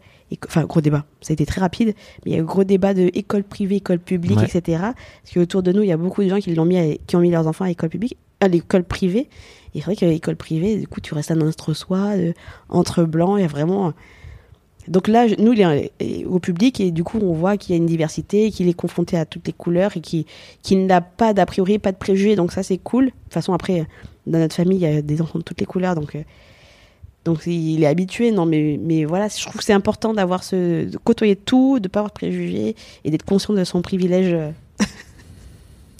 [0.47, 1.93] enfin gros débat ça a été très rapide
[2.25, 4.43] mais il y a eu un gros débat de école privée école publique Ouais.
[4.45, 6.95] etc parce qu'autour de nous il y a beaucoup de gens qui l'ont mis à-
[7.07, 9.29] qui ont mis leurs enfants à l'école publique à l'école privée
[9.75, 12.33] et c'est vrai qu'à l'école privée du coup tu restes un entre-soi euh,
[12.67, 13.93] entre blancs il y a vraiment
[14.87, 17.77] donc là, nous, il est est au public et du coup, on voit qu'il y
[17.77, 20.25] a une diversité, qu'il est confronté à toutes les couleurs et qu'il
[20.61, 22.35] qu'il n'a pas d'a priori, pas de préjugés.
[22.35, 23.05] Donc ça, c'est cool.
[23.05, 23.85] De toute façon, après,
[24.25, 26.21] dans notre famille, il y a des enfants de toutes les couleurs, donc euh,
[27.25, 28.31] donc il est habitué.
[28.31, 31.87] Non, mais mais voilà, je trouve que c'est important d'avoir ce de côtoyer tout, de
[31.89, 34.33] pas avoir de préjugés et d'être conscient de son privilège.
[34.33, 34.51] euh,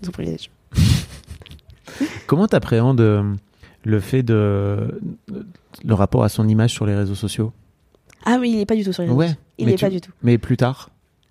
[0.04, 0.50] son privilège.
[2.26, 3.24] Comment t'appréhendes euh,
[3.84, 5.00] le fait de
[5.84, 7.52] le rapport à son image sur les réseaux sociaux?
[8.30, 9.20] Ah, mais il est pas du tout sur les réseaux.
[9.20, 9.32] Ouais.
[9.58, 10.12] Il est tu- pas du tout.
[10.22, 10.90] Mais plus tard.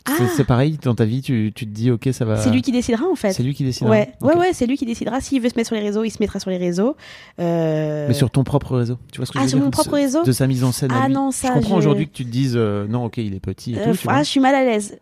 [0.09, 2.37] C'est- Ah C'est pareil dans ta vie, tu, tu te dis ok ça va.
[2.37, 3.33] C'est lui qui décidera en fait.
[3.33, 3.89] C'est lui qui décide.
[3.89, 5.21] Ouais, ouais, ouais, c'est lui qui décidera.
[5.21, 6.95] S'il veut se mettre sur les réseaux, il se mettra sur les réseaux.
[7.41, 8.99] Euh, Mais sur ton propre réseau.
[9.13, 10.63] Tu vois ce que Ah, je veux sur dire mon propre réseau De sa mise
[10.63, 10.93] en scène.
[10.93, 11.15] à Ah lui.
[11.15, 13.41] non, ça, Je comprends je- aujourd'hui que tu te dises euh, non, ok, il est
[13.41, 13.99] petit et Euh, tout.
[14.09, 14.97] ah, je suis mal à l'aise.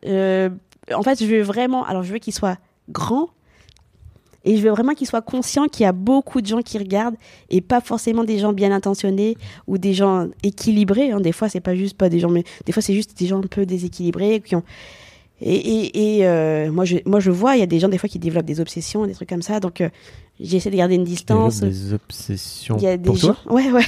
[0.94, 1.84] En fait, je veux vraiment.
[1.84, 2.58] Alors, je veux qu'il soit
[2.90, 3.28] grand.
[4.44, 7.16] Et je veux vraiment qu'il soit conscient qu'il y a beaucoup de gens qui regardent
[7.50, 9.36] et pas forcément des gens bien intentionnés
[9.66, 11.10] ou des gens équilibrés.
[11.12, 11.20] hein.
[11.20, 13.38] Des fois, c'est pas juste pas des gens, mais des fois, c'est juste des gens
[13.38, 14.62] un peu déséquilibrés qui ont.
[15.40, 17.98] Et, et, et, euh, moi, je, moi, je vois, il y a des gens des
[17.98, 19.60] fois qui développent des obsessions, des trucs comme ça.
[19.60, 19.88] Donc, euh,
[20.40, 21.60] j'essaie de garder une Tu distance.
[21.60, 23.34] des obsessions Il y a des pour gens.
[23.44, 23.52] toi.
[23.54, 23.84] Ouais, ouais.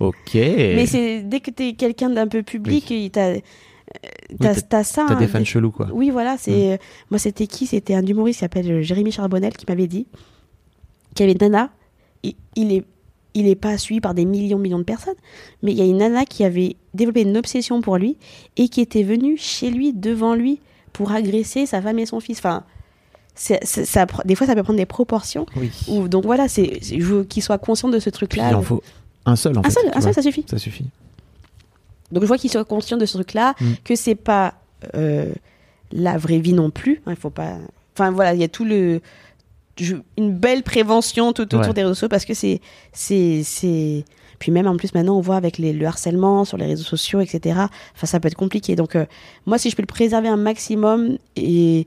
[0.00, 0.34] Ok.
[0.34, 3.10] Mais c'est dès que t'es quelqu'un d'un peu public, il
[4.40, 5.04] t'as, t'as- t'as ça.
[5.08, 5.88] T'as hein, des fans chelous quoi.
[5.92, 6.76] Oui, voilà, c'est euh,
[7.10, 7.66] moi c'était qui?
[7.66, 10.06] C'était un humoriste qui s'appelle euh, Jérémy Charbonnel qui m'avait dit
[11.14, 11.70] qu'il y avait une nana.
[12.22, 12.84] Il, il est
[13.34, 15.14] il est pas suivi par des millions millions de personnes,
[15.62, 18.16] mais il y a une nana qui avait développé une obsession pour lui
[18.56, 20.60] et qui était venue chez lui devant lui
[20.92, 22.38] pour agresser sa femme et son fils.
[22.38, 22.64] Enfin,
[23.34, 25.46] ça, des fois ça peut prendre des proportions.
[25.56, 25.70] Oui.
[25.88, 28.50] Où, donc voilà, c'est je veux qu'il soit conscient de ce truc-là.
[28.50, 28.82] il en faut
[29.26, 29.70] un seul en un fait.
[29.70, 30.44] seul, un seul, ça suffit.
[30.48, 30.86] Ça suffit.
[32.12, 33.66] Donc je vois qu'il soit conscient de ce truc-là, Mm.
[33.84, 34.54] que c'est pas
[34.94, 35.32] euh,
[35.92, 37.02] la vraie vie non plus.
[37.06, 37.56] hein, Il faut pas.
[37.94, 39.00] Enfin voilà, il y a tout le
[39.78, 41.72] je- une belle prévention tout autour Ouais.
[41.74, 42.60] des réseaux sociaux parce que c'est
[42.92, 44.04] c'est c'est
[44.40, 47.20] puis même en plus maintenant on voit avec les, le harcèlement sur les réseaux sociaux
[47.20, 47.58] etc.
[47.94, 48.74] Enfin ça peut être compliqué.
[48.76, 49.04] Donc euh,
[49.46, 51.86] moi si je peux le préserver un maximum et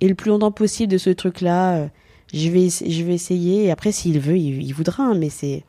[0.00, 1.86] et le plus longtemps possible de ce truc-là, euh,
[2.32, 3.64] je vais je vais essayer.
[3.64, 5.02] Et après s'il veut, il, il voudra.
[5.04, 5.64] hein, mais c'est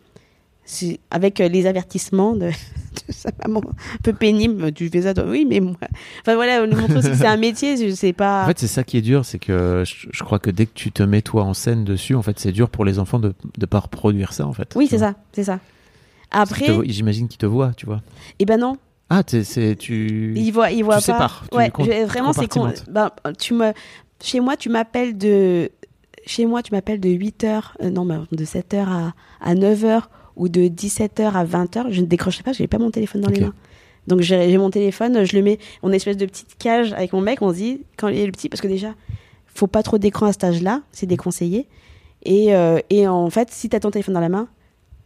[1.12, 2.48] avec euh, les avertissements de,
[3.08, 4.72] de sa maman un peu pénible.
[4.74, 5.76] Tu fais ça, toi Oui, mais moi.
[6.22, 7.76] Enfin voilà, nous montrer aussi que c'est un métier.
[7.90, 8.44] Je sais pas.
[8.44, 10.74] En fait, c'est ça qui est dur, c'est que je, je crois que dès que
[10.74, 13.34] tu te mets toi en scène dessus, en fait, c'est dur pour les enfants de
[13.60, 14.74] ne pas reproduire ça, en fait.
[14.76, 15.60] oui, Tu c'est ça, c'est ça.
[16.32, 18.02] Après, J'imagine qu'ils te voient, tu vois.
[18.38, 18.78] eh ben non,
[19.10, 20.34] Ah, c'est tu.
[20.36, 21.02] il voit, il voit pas.
[21.02, 22.72] sépares, tu ouais, je- vraiment, c'est con.
[22.88, 23.10] Ben,
[23.40, 23.74] tu me,
[24.22, 25.72] chez moi, tu m'appelles de,
[26.28, 29.56] chez moi, tu m'appelles de 8 heures, euh, non, ben, de 7 heures à, à
[29.56, 30.10] 9 heures
[30.40, 31.92] ou de 17 heures à 20 heures.
[31.92, 33.54] Je ne décrocherai pas, je n'ai pas mon téléphone dans les mains.
[34.08, 37.44] Donc j'ai mon téléphone, je le mets, une espèce de petite cage avec mon mec,
[37.44, 38.96] on se dit, quand il est le petit, parce que déjà,
[39.54, 41.68] faut pas trop d'écran à cet âge-là, c'est déconseillé.
[42.24, 44.48] Et, euh, et en fait, si tu as ton téléphone dans la main,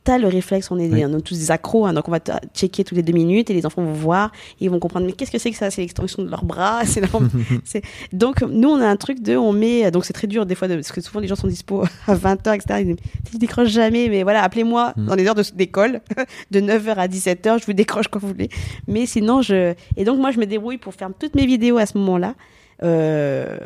[0.03, 1.05] t'as le réflexe, on est, Oui.
[1.05, 2.19] on est tous des accros, hein, donc on va
[2.53, 5.13] checker toutes les deux minutes et les enfants vont voir, et ils vont comprendre, mais
[5.13, 5.71] qu'est-ce que c'est que ça?
[5.71, 6.81] C'est l'extension de leurs bras,
[7.63, 7.81] c'est
[8.11, 10.67] Donc nous, on a un truc de, on met, donc c'est très dur des fois,
[10.67, 12.79] de- parce que souvent les gens sont dispo à 20h, etc.
[12.81, 12.95] Ils disent,
[13.31, 15.05] tu décroches jamais, mais voilà, appelez-moi Mm.
[15.05, 16.01] dans les heures de- d'école,
[16.51, 18.49] de 9h à 17h, je vous décroche quand vous voulez.
[18.87, 19.73] Mais sinon, je...
[19.97, 22.35] Et donc moi, je me débrouille pour faire toutes mes vidéos à ce moment-là.
[22.83, 23.57] Euh,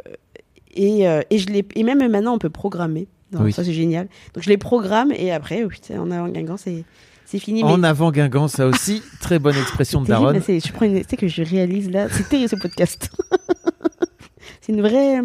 [0.75, 3.07] et, euh, et, je et même maintenant, on peut programmer.
[3.32, 3.53] Donc, Oui.
[3.53, 4.07] Ça, c'est génial.
[4.34, 6.84] Donc je les programme et après, oh, en avant Guingamp, c'est
[7.25, 7.61] c'est fini.
[7.63, 7.88] En mais...
[7.88, 10.07] avant Guingamp, ça aussi, très bonne expression de
[10.41, 13.11] c'est- je prends une, tu sais que je réalise là, c'est terrible ce podcast.
[14.61, 15.19] c'est une vraie,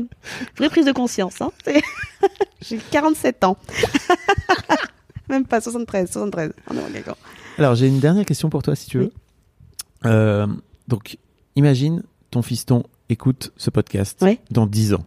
[0.56, 1.40] vraie prise de conscience.
[1.40, 1.52] Hein.
[2.60, 3.56] J'ai 47 ans.
[5.28, 6.52] Même pas 73, 73.
[6.68, 7.16] En avant Guingamp.
[7.58, 9.04] Alors, j'ai une dernière question pour toi, si tu veux.
[9.04, 9.12] Oui.
[10.06, 10.46] Euh,
[10.88, 11.18] donc,
[11.56, 14.38] imagine ton fiston écoute ce podcast Oui.
[14.50, 15.04] dans 10 ans.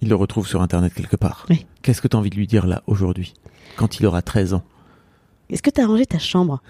[0.00, 1.46] Il le retrouve sur Internet quelque part.
[1.48, 1.66] Oui.
[1.84, 3.34] Qu'est-ce que tu as envie de lui dire là, aujourd'hui,
[3.76, 4.62] quand il aura 13 ans?
[5.50, 6.62] Est-ce que tu as rangé ta chambre?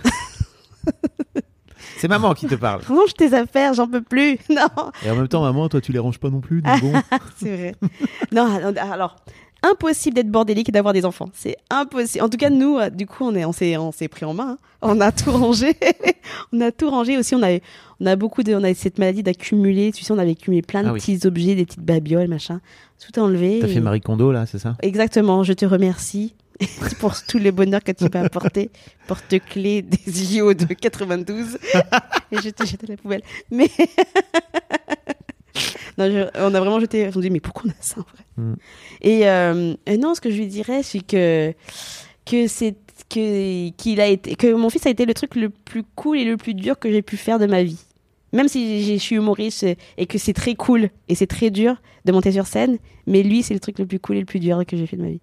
[1.99, 2.83] C'est maman qui te parle.
[2.89, 4.39] Range tes affaires, j'en peux plus.
[4.51, 4.67] Non,
[5.07, 6.63] Et en même temps, maman, toi, tu les ranges pas non plus.
[6.63, 6.93] donc bon.
[7.37, 7.75] c'est vrai.
[8.33, 9.15] non, alors,
[9.71, 11.29] impossible d'être bordélique et d'avoir des enfants.
[11.35, 12.25] C'est impossible.
[12.25, 14.35] En tout cas, nous, euh, du coup, on est, on s'est, on s'est pris en
[14.35, 14.51] main.
[14.51, 14.59] hein.
[14.83, 15.75] On a tout rangé.
[16.53, 17.35] on a tout rangé aussi.
[17.35, 17.59] On a,
[18.01, 19.91] on a beaucoup de, on a cette maladie d'accumuler.
[19.93, 21.01] Tu sais, on avait accumulé plein de Ah oui.
[21.01, 22.61] petits objets, des petites babioles, machin.
[23.05, 23.59] Tout enlevé.
[23.61, 24.77] T'as Et- fait Marie Kondo, là, c'est ça?
[24.83, 25.43] Exactement.
[25.43, 26.35] Je te remercie
[27.01, 28.71] pour tout le bonheur que tu m'as apporté.
[29.07, 31.59] Porte-clés des JO de 92.
[32.33, 33.23] et je te jette à la poubelle.
[33.51, 33.71] Mais.
[35.99, 37.09] non, je- on a vraiment jeté.
[37.15, 38.55] On me dit, mais pourquoi on a ça en vrai Mm.
[39.03, 41.53] Et euh, euh, non, ce que je lui dirais, c'est que
[42.27, 42.75] que c'est
[43.09, 46.25] que qu'il a été que mon fils a été le truc le plus cool et
[46.25, 47.79] le plus dur que j'ai pu faire de ma vie.
[48.33, 51.77] Même si je suis humoriste et- et que c'est très cool et c'est très dur
[52.07, 54.41] de monter sur scène, mais lui c'est le truc le plus cool et le plus
[54.41, 55.21] dur que j'ai fait de ma vie.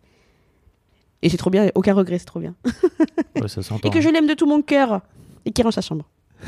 [1.22, 2.56] Et c'est trop bien, aucun regret, c'est trop bien.
[3.36, 3.90] Ouais, Ça s'entend.
[3.90, 5.02] Et que je l'aime de tout mon cœur
[5.46, 6.06] et qu'il range sa chambre.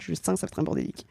[0.00, 1.06] Je sens que ça va être un bordélique.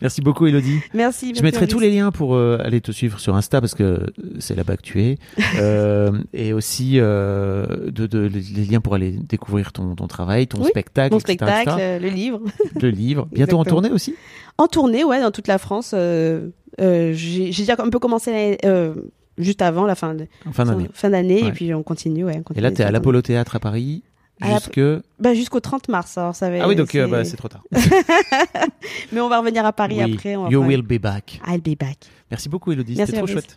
[0.00, 0.78] Merci beaucoup, Elodie.
[0.94, 1.34] Merci.
[1.34, 4.06] Je mettrai tous les liens pour euh, aller te suivre sur Insta parce que
[4.38, 5.18] c'est là-bas que tu es.
[5.58, 10.60] Euh, et aussi euh, de, de- les liens pour aller découvrir ton, ton travail, ton
[10.62, 11.98] Oui, spectacle, Mon etc., spectacle, etc.
[12.00, 12.40] le livre.
[12.80, 13.28] le livre.
[13.32, 14.14] Bientôt en tournée aussi
[14.58, 15.94] En tournée, ouais, dans toute la France.
[16.78, 18.56] j'ai déjà un peu commencé
[19.38, 20.88] juste avant la fin de- fin d'année.
[20.92, 21.48] fin d'année Ouais.
[21.48, 22.24] et puis on continue.
[22.24, 24.02] Ouais, on Et continue là, tu es à l'Apollo Théâtre à Paris
[24.40, 24.80] jusque...
[25.18, 26.16] Bah, jusqu'au 30 mars.
[26.18, 27.62] Alors ça va, Ah oui, donc euh, c'est- bah, c'est trop tard.
[29.12, 30.36] Mais on va revenir à Paris Oui, après.
[30.36, 31.40] On va You will be back.
[31.46, 31.98] I'll be back.
[32.30, 32.96] Merci beaucoup, Elodie.
[32.96, 33.56] C'était trop chouette.